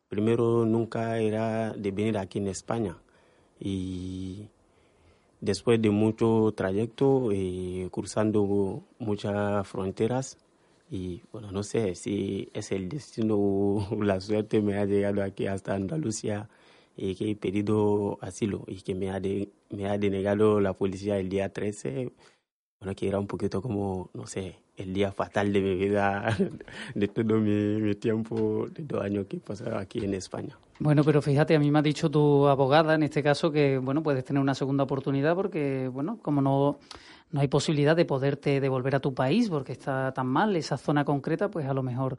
primero, 0.08 0.64
nunca 0.64 1.18
era 1.18 1.72
de 1.72 1.90
venir 1.90 2.18
aquí 2.18 2.38
en 2.38 2.48
España. 2.48 2.96
Y 3.58 4.48
después 5.42 5.83
de 5.83 5.90
mucho 5.90 6.55
trayecto, 6.57 7.31
eh, 7.33 7.88
cruzando 7.90 8.83
muchas 8.98 9.68
fronteras, 9.68 10.38
y 10.90 11.22
bueno, 11.33 11.50
no 11.52 11.62
sé 11.62 11.94
si 11.94 12.50
es 12.52 12.70
el 12.70 12.88
destino 12.88 13.37
o 13.38 13.87
la 14.05 14.20
suerte 14.20 14.61
me 14.61 14.78
ha 14.78 14.85
llegado 14.85 15.22
aquí 15.22 15.46
hasta 15.46 15.74
Andalucía 15.74 16.48
y 16.96 17.14
que 17.14 17.31
he 17.31 17.37
pedido 17.37 18.18
asilo 18.20 18.64
y 18.66 18.83
que 18.83 18.94
me 18.94 19.11
ha, 19.11 19.18
denegado 19.98 20.61
la 20.61 20.74
policía 20.74 21.18
el 21.18 21.31
día 21.31 21.48
13 21.50 22.12
bueno, 22.81 22.94
que 22.94 23.09
era 23.09 23.18
un 23.18 23.26
poquito 23.26 23.62
como, 23.62 24.11
no 24.12 24.26
sé, 24.26 24.57
el 24.76 24.92
día 24.92 25.12
fatal 25.12 25.52
de 25.52 25.61
mi 25.61 25.76
vida, 25.76 26.37
de 26.94 27.09
todo 27.09 27.38
mi, 27.38 27.94
tiempo, 27.94 28.66
de 28.70 28.83
dos 28.83 29.02
años 29.02 29.26
que 29.28 29.37
he 29.37 29.40
pasado 29.40 29.78
aquí 29.78 30.05
en 30.05 30.14
España. 30.14 30.59
Bueno, 30.82 31.04
pero 31.04 31.22
fíjate, 31.22 31.54
a 31.54 31.60
mí 31.60 31.70
me 31.70 31.78
ha 31.78 31.82
dicho 31.82 32.10
tu 32.10 32.48
abogada 32.48 32.96
en 32.96 33.04
este 33.04 33.22
caso 33.22 33.52
que, 33.52 33.78
bueno, 33.78 34.02
puedes 34.02 34.24
tener 34.24 34.42
una 34.42 34.52
segunda 34.52 34.82
oportunidad 34.82 35.36
porque, 35.36 35.86
bueno, 35.86 36.18
como 36.20 36.42
no, 36.42 36.78
no 37.30 37.40
hay 37.40 37.46
posibilidad 37.46 37.94
de 37.94 38.04
poderte 38.04 38.60
devolver 38.60 38.96
a 38.96 39.00
tu 39.00 39.14
país 39.14 39.48
porque 39.48 39.70
está 39.70 40.12
tan 40.12 40.26
mal 40.26 40.56
esa 40.56 40.76
zona 40.76 41.04
concreta, 41.04 41.48
pues 41.52 41.68
a 41.68 41.72
lo 41.72 41.84
mejor 41.84 42.18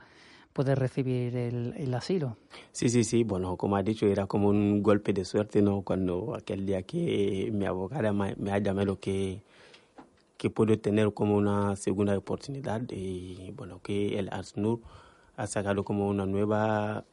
puedes 0.54 0.78
recibir 0.78 1.36
el, 1.36 1.74
el, 1.76 1.94
asilo. 1.94 2.38
Sí, 2.72 2.88
sí, 2.88 3.04
sí. 3.04 3.26
Bueno, 3.26 3.58
como 3.58 3.76
has 3.76 3.84
dicho, 3.84 4.06
era 4.06 4.28
como 4.28 4.48
un 4.48 4.82
golpe 4.82 5.12
de 5.12 5.26
suerte, 5.26 5.62
¿no? 5.62 5.82
Cuando 5.82 6.34
aquel 6.34 6.66
día 6.66 6.84
que 6.84 7.50
mi 7.52 7.66
abogada 7.66 8.14
me, 8.14 8.34
me 8.38 8.54
ha 8.54 8.60
llamado 8.60 8.98
que 8.98 9.42
que 10.38 10.50
puede 10.50 10.78
tener 10.78 11.14
como 11.14 11.36
una 11.36 11.76
segunda 11.76 12.18
oportunidad 12.18 12.82
y 12.92 13.52
bueno 13.56 13.82
que 13.82 14.20
el 14.20 14.28
ASNUR 14.30 14.82
ha 15.38 15.48
sacado 15.48 15.86
como 15.86 16.10
una 16.10 16.26
nueva 16.26 17.06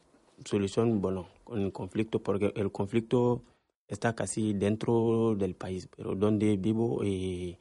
solución 0.45 1.01
bueno 1.01 1.27
el 1.51 1.73
conflicto 1.73 2.23
porque 2.23 2.53
el 2.57 2.71
conflicto 2.73 3.43
está 3.89 4.15
casi 4.15 4.53
dentro 4.55 5.35
del 5.37 5.55
país 5.55 5.89
pero 5.95 6.15
donde 6.15 6.57
vivo 6.57 7.03
eh, 7.05 7.59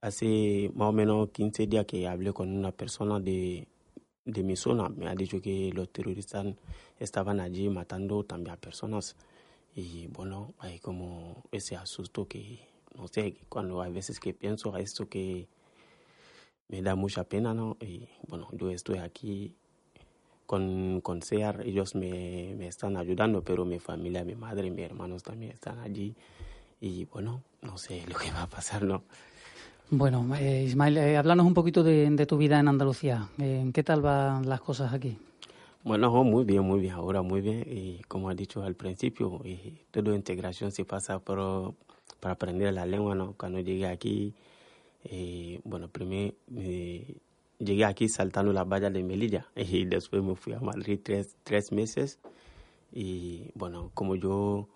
hace 0.00 0.70
más 0.74 0.88
o 0.88 0.92
menos 0.92 1.30
15 1.30 1.66
días 1.66 1.86
que 1.86 2.06
hablé 2.06 2.32
con 2.32 2.50
una 2.56 2.72
persona 2.72 3.20
de, 3.20 3.66
de 4.24 4.42
mi 4.42 4.56
zona 4.56 4.88
me 4.88 5.08
ha 5.08 5.14
dicho 5.14 5.40
que 5.40 5.72
los 5.72 5.90
terroristas 5.90 6.46
estaban 6.98 7.40
allí 7.40 7.68
matando 7.68 8.24
también 8.24 8.54
a 8.54 8.56
personas 8.56 9.16
y 9.74 10.06
bueno 10.08 10.54
hay 10.58 10.78
como 10.78 11.44
ese 11.50 11.76
asusto 11.76 12.26
que 12.26 12.76
no 12.96 13.08
sé, 13.08 13.36
cuando 13.48 13.82
hay 13.82 13.92
veces 13.92 14.18
que 14.18 14.32
pienso 14.32 14.74
a 14.74 14.80
esto 14.80 15.08
que 15.08 15.48
me 16.68 16.82
da 16.82 16.94
mucha 16.94 17.24
pena, 17.24 17.54
¿no? 17.54 17.76
Y 17.80 18.08
bueno, 18.26 18.48
yo 18.52 18.70
estoy 18.70 18.98
aquí 18.98 19.54
con, 20.46 21.00
con 21.02 21.22
SEAR, 21.22 21.62
ellos 21.66 21.94
me, 21.94 22.54
me 22.56 22.68
están 22.68 22.96
ayudando, 22.96 23.42
pero 23.42 23.64
mi 23.64 23.78
familia, 23.78 24.24
mi 24.24 24.34
madre, 24.34 24.70
mis 24.70 24.84
hermanos 24.84 25.22
también 25.22 25.52
están 25.52 25.78
allí. 25.80 26.14
Y 26.80 27.04
bueno, 27.06 27.42
no 27.62 27.78
sé 27.78 28.04
lo 28.08 28.16
que 28.16 28.30
va 28.30 28.42
a 28.42 28.48
pasar, 28.48 28.82
¿no? 28.82 29.02
Bueno, 29.90 30.34
eh, 30.36 30.64
Ismael, 30.64 30.96
eh, 30.98 31.16
háblanos 31.16 31.46
un 31.46 31.54
poquito 31.54 31.84
de, 31.84 32.10
de, 32.10 32.26
tu 32.26 32.36
vida 32.36 32.58
en 32.58 32.66
Andalucía. 32.68 33.28
Eh, 33.38 33.70
¿Qué 33.72 33.84
tal 33.84 34.02
van 34.02 34.48
las 34.48 34.60
cosas 34.60 34.92
aquí? 34.92 35.16
Bueno, 35.84 36.10
muy 36.24 36.44
bien, 36.44 36.62
muy 36.62 36.80
bien, 36.80 36.94
ahora 36.94 37.22
muy 37.22 37.40
bien. 37.40 37.64
Y 37.64 38.02
como 38.08 38.28
has 38.28 38.36
dicho 38.36 38.64
al 38.64 38.74
principio, 38.74 39.40
y 39.44 39.84
toda 39.92 40.16
integración 40.16 40.72
se 40.72 40.84
pasa 40.84 41.20
por, 41.20 41.74
para 42.18 42.34
aprender 42.34 42.74
la 42.74 42.86
lengua, 42.86 43.14
¿no? 43.14 43.34
Cuando 43.38 43.60
llegué 43.60 43.86
aquí, 43.86 44.34
eh, 45.04 45.60
bueno, 45.62 45.86
primero 45.86 46.34
eh, 46.56 47.18
llegué 47.58 47.84
aquí 47.84 48.08
saltando 48.08 48.52
la 48.52 48.64
valla 48.64 48.90
de 48.90 49.02
Melilla 49.02 49.48
y 49.56 49.84
después 49.84 50.22
me 50.22 50.34
fui 50.34 50.52
a 50.52 50.60
Madrid 50.60 51.00
tres, 51.02 51.36
tres 51.42 51.72
meses. 51.72 52.18
Y 52.92 53.50
bueno, 53.54 53.90
como 53.94 54.16
yo, 54.16 54.68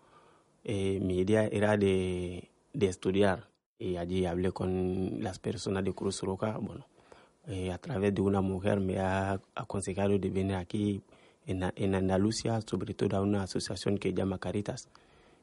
eh, 0.65 0.99
mi 1.01 1.19
idea 1.19 1.47
era 1.47 1.77
de, 1.77 2.51
de, 2.73 2.87
estudiar 2.87 3.49
y 3.79 3.97
allí 3.97 4.27
hablé 4.27 4.53
con 4.53 5.23
las 5.23 5.39
personas 5.39 5.85
de 5.85 5.95
Cruz 5.95 6.21
Roja, 6.23 6.59
bueno, 6.59 6.87
a 7.73 7.79
través 7.79 8.15
de 8.15 8.21
una 8.21 8.41
mujer 8.41 8.79
me 8.79 8.99
ha 8.99 9.41
aconsejado 9.55 10.19
de 10.19 10.31
venir 10.31 10.57
aquí 10.57 11.03
en, 11.47 11.65
en 11.75 11.95
Andalucía, 11.95 12.61
sobre 12.61 12.95
todo 12.95 13.17
a 13.17 13.23
una 13.23 13.43
asociación 13.43 13.99
que 13.99 14.13
llama 14.13 14.39
Caritas. 14.39 14.89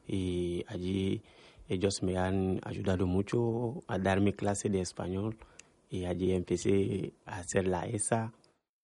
Y 0.06 0.64
allí 0.68 1.20
ellos 1.68 2.02
me 2.02 2.16
han 2.16 2.60
ayudado 2.64 3.06
mucho 3.06 3.82
a 3.88 3.98
darme 3.98 4.32
clase 4.32 4.70
de 4.70 4.80
español 4.80 5.36
y 5.88 6.04
allí 6.04 6.32
empecé 6.32 7.14
a 7.24 7.38
hacer 7.38 7.66
la 7.66 7.86
ESA 7.86 8.32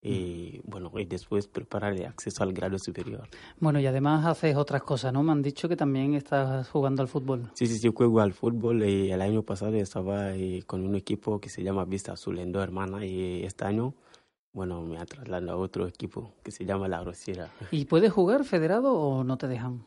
y 0.06 0.60
bueno, 0.64 0.92
y 0.98 1.06
después 1.06 1.48
preparar 1.48 1.94
el 1.94 2.04
acceso 2.04 2.42
al 2.42 2.52
grado 2.52 2.78
superior. 2.78 3.26
Bueno, 3.58 3.80
y 3.80 3.86
además 3.86 4.26
haces 4.26 4.54
otras 4.54 4.82
cosas, 4.82 5.14
¿no? 5.14 5.22
Me 5.22 5.32
han 5.32 5.40
dicho 5.40 5.66
que 5.66 5.76
también 5.76 6.12
estás 6.12 6.68
jugando 6.68 7.00
al 7.00 7.08
fútbol. 7.08 7.50
Sí, 7.54 7.66
sí, 7.66 7.78
sí, 7.78 7.90
juego 7.94 8.20
al 8.20 8.34
fútbol 8.34 8.84
y 8.84 9.10
el 9.10 9.22
año 9.22 9.42
pasado 9.42 9.74
estaba 9.76 10.36
eh, 10.36 10.62
con 10.66 10.86
un 10.86 10.94
equipo 10.94 11.40
que 11.40 11.48
se 11.48 11.62
llama 11.62 11.86
Vista 11.86 12.12
Azul 12.12 12.38
en 12.38 12.54
hermana 12.54 13.06
y 13.06 13.44
este 13.44 13.64
año, 13.64 13.94
bueno, 14.52 14.82
me 14.82 14.98
ha 14.98 15.06
trasladado 15.06 15.52
a 15.52 15.56
otro 15.56 15.86
equipo 15.86 16.34
que 16.42 16.50
se 16.50 16.66
llama 16.66 16.86
La 16.86 17.02
Rosiera. 17.02 17.50
¿Y 17.70 17.86
puedes 17.86 18.12
jugar 18.12 18.44
federado 18.44 18.92
o 18.92 19.24
no 19.24 19.38
te 19.38 19.48
dejan? 19.48 19.86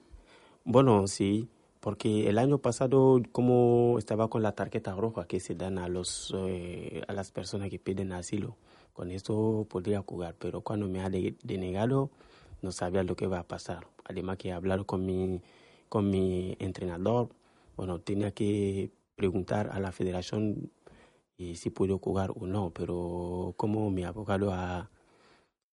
Bueno, 0.66 1.06
sí, 1.06 1.48
porque 1.88 2.28
el 2.28 2.38
año 2.38 2.58
pasado 2.58 3.22
como 3.32 3.96
estaba 3.98 4.30
con 4.30 4.44
la 4.44 4.52
tarjeta 4.52 4.94
roja 4.94 5.26
que 5.26 5.40
se 5.40 5.56
dan 5.56 5.78
a 5.78 5.88
los 5.88 6.36
eh, 6.36 7.02
a 7.08 7.14
las 7.14 7.32
personas 7.32 7.70
que 7.70 7.80
piden 7.80 8.12
asilo 8.12 8.58
con 8.92 9.10
eso 9.10 9.66
podría 9.70 10.02
jugar 10.02 10.36
pero 10.38 10.60
cuando 10.60 10.90
me 10.90 11.00
ha 11.00 11.10
denegado 11.10 12.10
no 12.62 12.74
sabía 12.74 13.04
lo 13.04 13.16
que 13.16 13.24
iba 13.24 13.40
a 13.40 13.48
pasar. 13.48 13.88
Además 14.04 14.36
que 14.36 14.52
hablar 14.52 14.86
con 14.86 15.06
mi 15.06 15.42
con 15.88 16.10
mi 16.10 16.58
entrenador 16.60 17.30
bueno 17.78 18.02
tenía 18.02 18.32
que 18.32 18.92
preguntar 19.16 19.70
a 19.72 19.80
la 19.80 19.94
federación 19.94 20.70
y 21.38 21.56
si 21.56 21.70
puedo 21.70 22.00
jugar 22.00 22.32
o 22.32 22.48
no 22.48 22.72
pero 22.72 23.54
como 23.56 23.90
mi 23.92 24.04
abogado 24.04 24.52
ha 24.52 24.90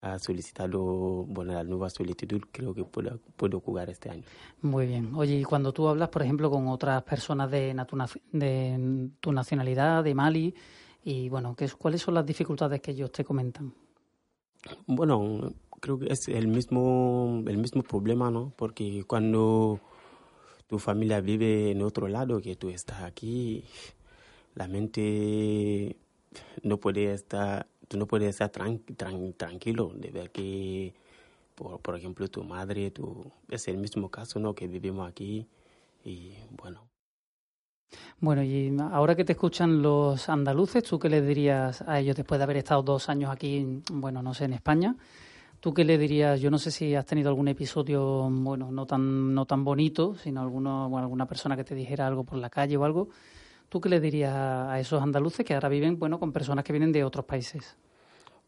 ha 0.05 0.19
solicitado 0.19 1.25
bueno, 1.27 1.55
la 1.55 1.65
nueva 1.65 1.89
solicitud, 1.89 2.43
creo 2.53 2.75
que 2.75 2.85
puedo, 2.85 3.19
puedo 3.37 3.59
jugar 3.61 3.89
este 3.89 4.11
año. 4.11 4.23
Muy 4.61 4.87
bien. 4.87 5.15
Oye, 5.15 5.37
y 5.37 5.45
cuando 5.45 5.73
tú 5.73 5.89
hablas, 5.89 6.11
por 6.11 6.23
ejemplo, 6.23 6.51
con 6.51 6.69
otras 6.69 7.03
personas 7.05 7.51
de, 7.51 7.75
de 8.33 9.11
tu 9.19 9.33
nacionalidad, 9.33 10.05
de 10.05 10.15
Mali, 10.15 10.55
y 11.05 11.31
bueno, 11.31 11.57
¿qué, 11.57 11.71
¿cuáles 11.71 12.03
son 12.03 12.15
las 12.15 12.27
dificultades 12.27 12.83
que 12.83 12.91
ellos 12.91 13.11
te 13.13 13.25
comentan? 13.25 13.73
Bueno, 14.87 15.55
creo 15.81 15.99
que 15.99 16.13
es 16.13 16.29
el 16.29 16.49
mismo, 16.49 17.43
el 17.47 17.57
mismo 17.57 17.83
problema, 17.83 18.31
¿no? 18.31 18.53
Porque 18.57 19.05
cuando 19.07 19.81
tu 20.67 20.79
familia 20.79 21.23
vive 21.23 21.71
en 21.71 21.83
otro 21.83 22.09
lado, 22.09 22.43
que 22.43 22.57
tú 22.57 22.69
estás 22.69 23.03
aquí, 23.03 23.65
la 24.55 24.69
mente 24.69 25.97
no 26.63 26.79
puede 26.79 27.13
estar 27.13 27.69
tú 27.89 27.99
no 27.99 28.07
puedes 28.07 28.29
estar 28.29 28.51
tranquilo 28.51 29.93
de 29.95 30.11
ver 30.11 30.31
que, 30.31 30.95
por, 31.55 31.81
por 31.81 31.97
ejemplo, 31.97 32.29
tu 32.29 32.45
madre, 32.45 32.91
tu, 32.91 33.31
es 33.49 33.69
el 33.69 33.79
mismo 33.79 34.11
caso 34.11 34.39
¿no? 34.39 34.55
que 34.55 34.67
vivimos 34.67 35.09
aquí 35.09 35.47
y 36.05 36.35
bueno. 36.51 36.89
Bueno, 38.21 38.43
y 38.43 38.75
ahora 38.93 39.15
que 39.15 39.25
te 39.25 39.33
escuchan 39.33 39.83
los 39.83 40.29
andaluces, 40.29 40.83
¿tú 40.83 40.99
qué 40.99 41.09
le 41.09 41.21
dirías 41.21 41.83
a 41.83 42.01
ellos 42.01 42.17
después 42.17 42.39
de 42.39 42.45
haber 42.45 42.57
estado 42.59 42.83
dos 42.83 43.09
años 43.09 43.31
aquí, 43.31 43.83
bueno, 43.93 44.23
no 44.23 44.35
sé, 44.35 44.47
en 44.47 44.55
España? 44.55 44.97
¿Tú 45.61 45.73
qué 45.73 45.85
le 45.85 45.97
dirías? 45.97 46.41
Yo 46.41 46.51
no 46.51 46.59
sé 46.59 46.71
si 46.71 46.95
has 46.95 47.07
tenido 47.07 47.29
algún 47.29 47.49
episodio, 47.49 48.29
bueno, 48.31 48.71
no 48.71 48.87
tan, 48.87 49.35
no 49.35 49.47
tan 49.47 49.65
bonito, 49.65 50.15
sino 50.17 50.43
alguno, 50.43 50.97
alguna 50.99 51.27
persona 51.27 51.57
que 51.57 51.65
te 51.65 51.75
dijera 51.75 52.07
algo 52.07 52.25
por 52.25 52.39
la 52.39 52.51
calle 52.51 52.77
o 52.77 52.85
algo. 52.85 53.09
¿Tú 53.75 53.81
qué 53.81 53.89
le 53.89 53.99
dirías 53.99 54.33
a 54.33 54.79
esos 54.79 55.03
andaluces 55.03 55.45
que 55.45 55.53
ahora 55.53 55.69
viven 55.69 55.99
bueno, 55.99 56.21
con 56.21 56.31
personas 56.31 56.65
que 56.65 56.73
vienen 56.73 56.93
de 56.93 57.03
otros 57.03 57.25
países? 57.25 57.77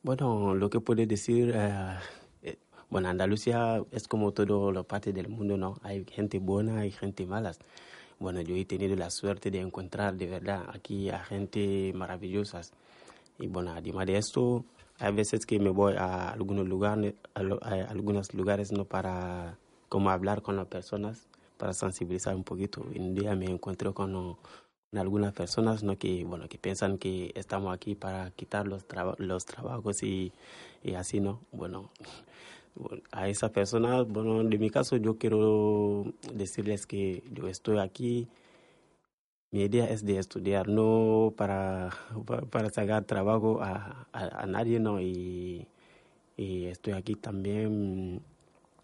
Bueno, 0.05 0.55
lo 0.55 0.71
que 0.71 0.79
puedo 0.79 1.05
decir, 1.05 1.51
eh, 1.53 1.97
eh, 2.43 2.59
bueno, 2.89 3.09
Andalucía 3.09 3.83
es 3.91 4.07
como 4.07 4.31
todas 4.31 4.73
las 4.73 4.85
partes 4.85 5.13
del 5.13 5.29
mundo, 5.29 5.57
¿no? 5.57 5.79
Hay 5.83 6.07
gente 6.09 6.39
buena 6.39 6.87
y 6.87 6.93
gente 6.93 7.27
mala. 7.27 7.51
Bueno, 8.21 8.41
yo 8.41 8.55
he 8.55 8.65
tenido 8.67 8.95
la 8.95 9.11
suerte 9.11 9.51
de 9.51 9.59
encontrar 9.59 10.15
de 10.15 10.29
verdad 10.29 10.63
aquí 10.73 11.11
a 11.11 11.19
gente 11.19 11.93
maravillosa. 11.93 12.61
Y 13.41 13.49
bueno, 13.49 13.73
además 13.73 14.07
de 14.07 14.19
esto, 14.19 14.65
hay 15.01 15.13
veces 15.13 15.45
que 15.45 15.59
me 15.59 15.71
voy 15.71 15.95
a 15.99 16.29
algunos 16.29 16.69
lugares, 16.69 17.15
a, 17.35 17.41
algunos 17.91 18.33
lugares 18.33 18.71
no 18.71 18.85
para 18.85 19.59
como 19.89 20.09
hablar 20.11 20.43
con 20.43 20.55
las 20.55 20.69
personas, 20.69 21.27
para 21.57 21.73
sensibilizar 21.73 22.37
un 22.37 22.45
poquito. 22.45 22.83
un 22.83 23.15
día 23.15 23.35
me 23.35 23.47
encuentro 23.47 23.93
con, 23.93 24.37
algunas 24.95 25.33
personas 25.33 25.83
no 25.83 25.99
que 25.99 26.25
bueno 26.25 26.49
que 26.49 26.59
piensan 26.59 26.99
que 26.99 27.33
estamos 27.35 27.75
aquí 27.75 27.95
para 27.95 28.31
quitar 28.31 28.67
los 28.67 29.45
trabajos 29.45 30.03
y, 30.03 30.33
así 30.97 31.21
no 31.21 31.41
bueno 31.53 31.91
a 33.11 33.29
esas 33.29 33.51
personas 33.51 34.07
bueno 34.07 34.45
de 34.45 34.59
mi 34.59 34.71
caso 34.71 34.97
yo 34.97 35.19
quiero 35.19 36.05
decirles 36.35 36.87
que 36.87 37.23
yo 37.33 37.49
estoy 37.49 37.79
aquí. 37.79 38.29
Mi 39.53 39.63
idea 39.63 39.87
es 39.87 40.05
de 40.05 40.19
estudiar, 40.19 40.69
no 40.69 41.33
para, 41.37 41.91
para 42.51 42.69
sacar 42.69 43.05
trabajo 43.05 43.63
a, 43.63 44.07
a, 44.13 44.45
nadie, 44.47 44.81
¿no? 44.81 45.01
Y, 45.01 45.69
y, 46.37 46.67
estoy 46.67 46.95
aquí 46.95 47.15
también 47.15 48.23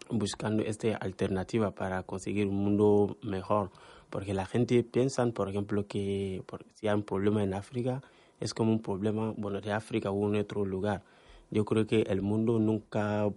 buscando 0.09 0.63
esta 0.63 0.95
alternativa 0.95 1.71
para 1.71 2.03
conseguir 2.03 2.47
un 2.47 2.55
mundo 2.55 3.17
mejor, 3.21 3.71
porque 4.13 4.35
la 4.35 4.45
gente 4.45 4.83
piensa, 4.83 5.25
por 5.31 5.49
ejemplo, 5.49 5.87
que 5.87 6.43
si 6.75 6.87
hay 6.87 6.93
un 6.93 7.01
problema 7.01 7.41
en 7.41 7.55
África, 7.55 8.03
es 8.39 8.53
como 8.53 8.71
un 8.71 8.79
problema, 8.79 9.33
bueno, 9.35 9.59
de 9.59 9.71
África 9.71 10.11
o 10.11 10.29
en 10.29 10.39
otro 10.39 10.65
lugar. 10.65 11.01
Yo 11.49 11.65
creo 11.65 11.87
que 11.87 12.03
el 12.03 12.21
mundo 12.21 12.59
nunca 12.59 13.27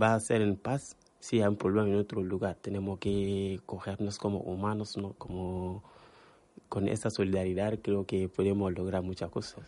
va 0.00 0.14
a 0.14 0.20
ser 0.20 0.42
en 0.42 0.54
paz 0.54 0.96
si 1.18 1.42
hay 1.42 1.48
un 1.48 1.56
problema 1.56 1.88
en 1.88 1.96
otro 1.96 2.22
lugar. 2.22 2.56
Tenemos 2.60 3.00
que 3.00 3.58
cogernos 3.66 4.18
como 4.18 4.38
humanos, 4.38 4.96
¿no? 4.96 5.14
Como 5.14 5.82
con 6.68 6.86
esta 6.86 7.10
solidaridad 7.10 7.80
creo 7.82 8.06
que 8.06 8.28
podemos 8.28 8.72
lograr 8.72 9.02
muchas 9.02 9.28
cosas. 9.28 9.64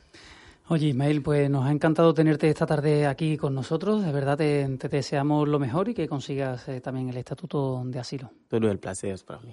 Oye, 0.69 0.87
Ismael, 0.87 1.21
pues 1.21 1.51
nos 1.51 1.67
ha 1.67 1.73
encantado 1.73 2.15
tenerte 2.15 2.49
esta 2.49 2.65
tarde 2.65 3.09
aquí 3.09 3.37
con 3.37 3.57
nosotros. 3.57 4.05
De 4.05 4.13
verdad 4.13 4.39
te, 4.39 4.69
deseamos 4.89 5.49
lo 5.49 5.59
mejor 5.59 5.89
y 5.89 5.95
que 5.95 6.07
consigas 6.07 6.69
eh, 6.69 6.81
también 6.81 7.09
el 7.09 7.17
estatuto 7.17 7.83
de 7.85 7.99
asilo. 7.99 8.31
Todo 8.47 8.71
el 8.71 8.79
placer 8.79 9.15
es 9.15 9.25
para 9.25 9.41
mí. 9.41 9.51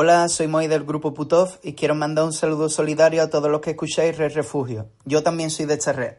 Hola, 0.00 0.28
soy 0.28 0.46
Moy 0.46 0.68
del 0.68 0.84
grupo 0.84 1.12
Putov 1.12 1.58
y 1.60 1.72
quiero 1.72 1.96
mandar 1.96 2.24
un 2.24 2.32
saludo 2.32 2.68
solidario 2.68 3.20
a 3.20 3.30
todos 3.30 3.50
los 3.50 3.60
que 3.60 3.70
escucháis 3.70 4.16
Red 4.16 4.32
Refugio. 4.32 4.92
Yo 5.04 5.24
también 5.24 5.50
soy 5.50 5.66
de 5.66 5.74
esta 5.74 5.92
red. 5.92 6.18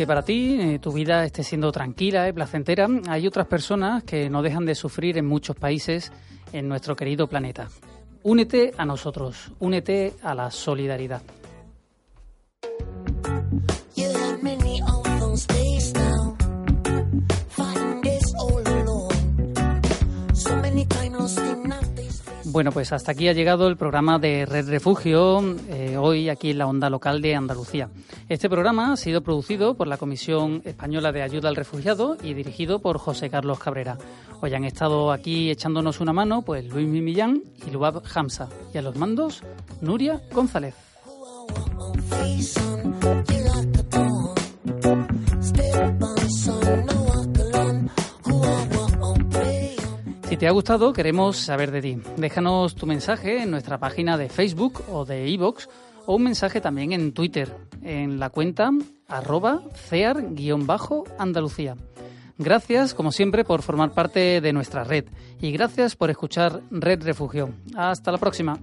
que 0.00 0.06
para 0.06 0.22
ti 0.22 0.56
eh, 0.58 0.78
tu 0.78 0.92
vida 0.92 1.26
esté 1.26 1.42
siendo 1.42 1.70
tranquila 1.72 2.26
y 2.26 2.32
placentera, 2.32 2.88
hay 3.06 3.26
otras 3.26 3.46
personas 3.46 4.02
que 4.02 4.30
no 4.30 4.40
dejan 4.40 4.64
de 4.64 4.74
sufrir 4.74 5.18
en 5.18 5.26
muchos 5.26 5.56
países 5.56 6.10
en 6.52 6.68
nuestro 6.68 6.96
querido 6.96 7.26
planeta. 7.26 7.68
Únete 8.22 8.72
a 8.76 8.84
nosotros, 8.84 9.50
únete 9.60 10.14
a 10.22 10.34
la 10.34 10.50
solidaridad. 10.50 11.22
Bueno, 22.52 22.72
pues 22.72 22.92
hasta 22.92 23.12
aquí 23.12 23.28
ha 23.28 23.32
llegado 23.32 23.68
el 23.68 23.76
programa 23.76 24.18
de 24.18 24.44
Red 24.44 24.68
Refugio, 24.68 25.40
eh, 25.68 25.96
hoy 25.96 26.28
aquí 26.28 26.50
en 26.50 26.58
la 26.58 26.66
onda 26.66 26.90
local 26.90 27.22
de 27.22 27.36
Andalucía. 27.36 27.88
Este 28.28 28.50
programa 28.50 28.92
ha 28.92 28.96
sido 28.96 29.20
producido 29.20 29.74
por 29.74 29.86
la 29.86 29.98
Comisión 29.98 30.60
Española 30.64 31.12
de 31.12 31.22
Ayuda 31.22 31.48
al 31.48 31.54
Refugiado 31.54 32.16
y 32.20 32.34
dirigido 32.34 32.80
por 32.80 32.98
José 32.98 33.30
Carlos 33.30 33.60
Cabrera. 33.60 33.98
Hoy 34.40 34.52
han 34.54 34.64
estado 34.64 35.12
aquí 35.12 35.48
echándonos 35.48 36.00
una 36.00 36.12
mano 36.12 36.42
pues 36.42 36.64
Luis 36.66 36.88
Mimillán 36.88 37.40
y 37.64 37.70
Lubab 37.70 38.02
Hamza. 38.12 38.48
Y 38.74 38.78
a 38.78 38.82
los 38.82 38.96
mandos, 38.96 39.44
Nuria 39.80 40.20
González. 40.32 40.74
Te 50.40 50.48
ha 50.48 50.52
gustado, 50.52 50.94
queremos 50.94 51.36
saber 51.36 51.70
de 51.70 51.82
ti. 51.82 51.98
Déjanos 52.16 52.74
tu 52.74 52.86
mensaje 52.86 53.42
en 53.42 53.50
nuestra 53.50 53.76
página 53.76 54.16
de 54.16 54.30
Facebook 54.30 54.82
o 54.88 55.04
de 55.04 55.28
iVoox 55.28 55.66
o 56.06 56.16
un 56.16 56.22
mensaje 56.22 56.62
también 56.62 56.92
en 56.92 57.12
Twitter, 57.12 57.54
en 57.82 58.18
la 58.18 58.30
cuenta 58.30 58.70
arroba 59.06 59.60
cear-andalucía. 59.74 61.76
Gracias, 62.38 62.94
como 62.94 63.12
siempre, 63.12 63.44
por 63.44 63.60
formar 63.60 63.92
parte 63.92 64.40
de 64.40 64.52
nuestra 64.54 64.82
red 64.82 65.04
y 65.42 65.52
gracias 65.52 65.94
por 65.94 66.08
escuchar 66.08 66.62
Red 66.70 67.02
Refugio. 67.02 67.50
Hasta 67.76 68.10
la 68.10 68.16
próxima. 68.16 68.58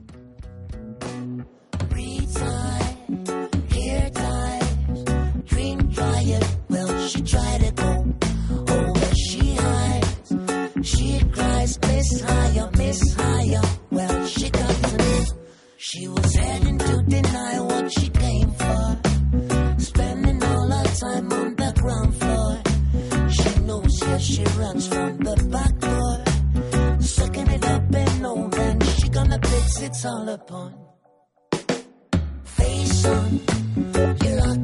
Higher, 12.94 13.58
higher. 13.58 13.62
Well, 13.92 14.26
she 14.26 14.50
doesn't. 14.50 15.34
She 15.78 16.08
was 16.08 16.36
heading 16.36 16.78
to 16.78 17.04
deny 17.04 17.60
what 17.60 17.92
she 17.92 18.10
came 18.10 18.52
for. 18.52 19.00
Spending 19.78 20.44
all 20.44 20.68
her 20.70 20.84
time 20.96 21.32
on 21.34 21.56
the 21.56 21.74
ground 21.82 22.16
floor. 22.16 22.62
She 23.30 23.60
knows, 23.62 24.02
yes, 24.02 24.22
she 24.24 24.44
runs 24.60 24.88
from 24.88 25.18
the 25.18 25.36
back 25.52 25.78
door. 25.80 27.02
Sucking 27.02 27.48
it 27.48 27.66
up 27.66 27.94
and 27.94 28.22
know 28.22 28.48
then 28.50 28.80
she 28.82 29.10
gonna 29.10 29.40
fix 29.42 29.82
it 29.82 30.06
all 30.06 30.30
upon. 30.30 30.74
Face 32.44 33.06
on, 33.06 33.40
You're 34.24 34.42
like 34.42 34.64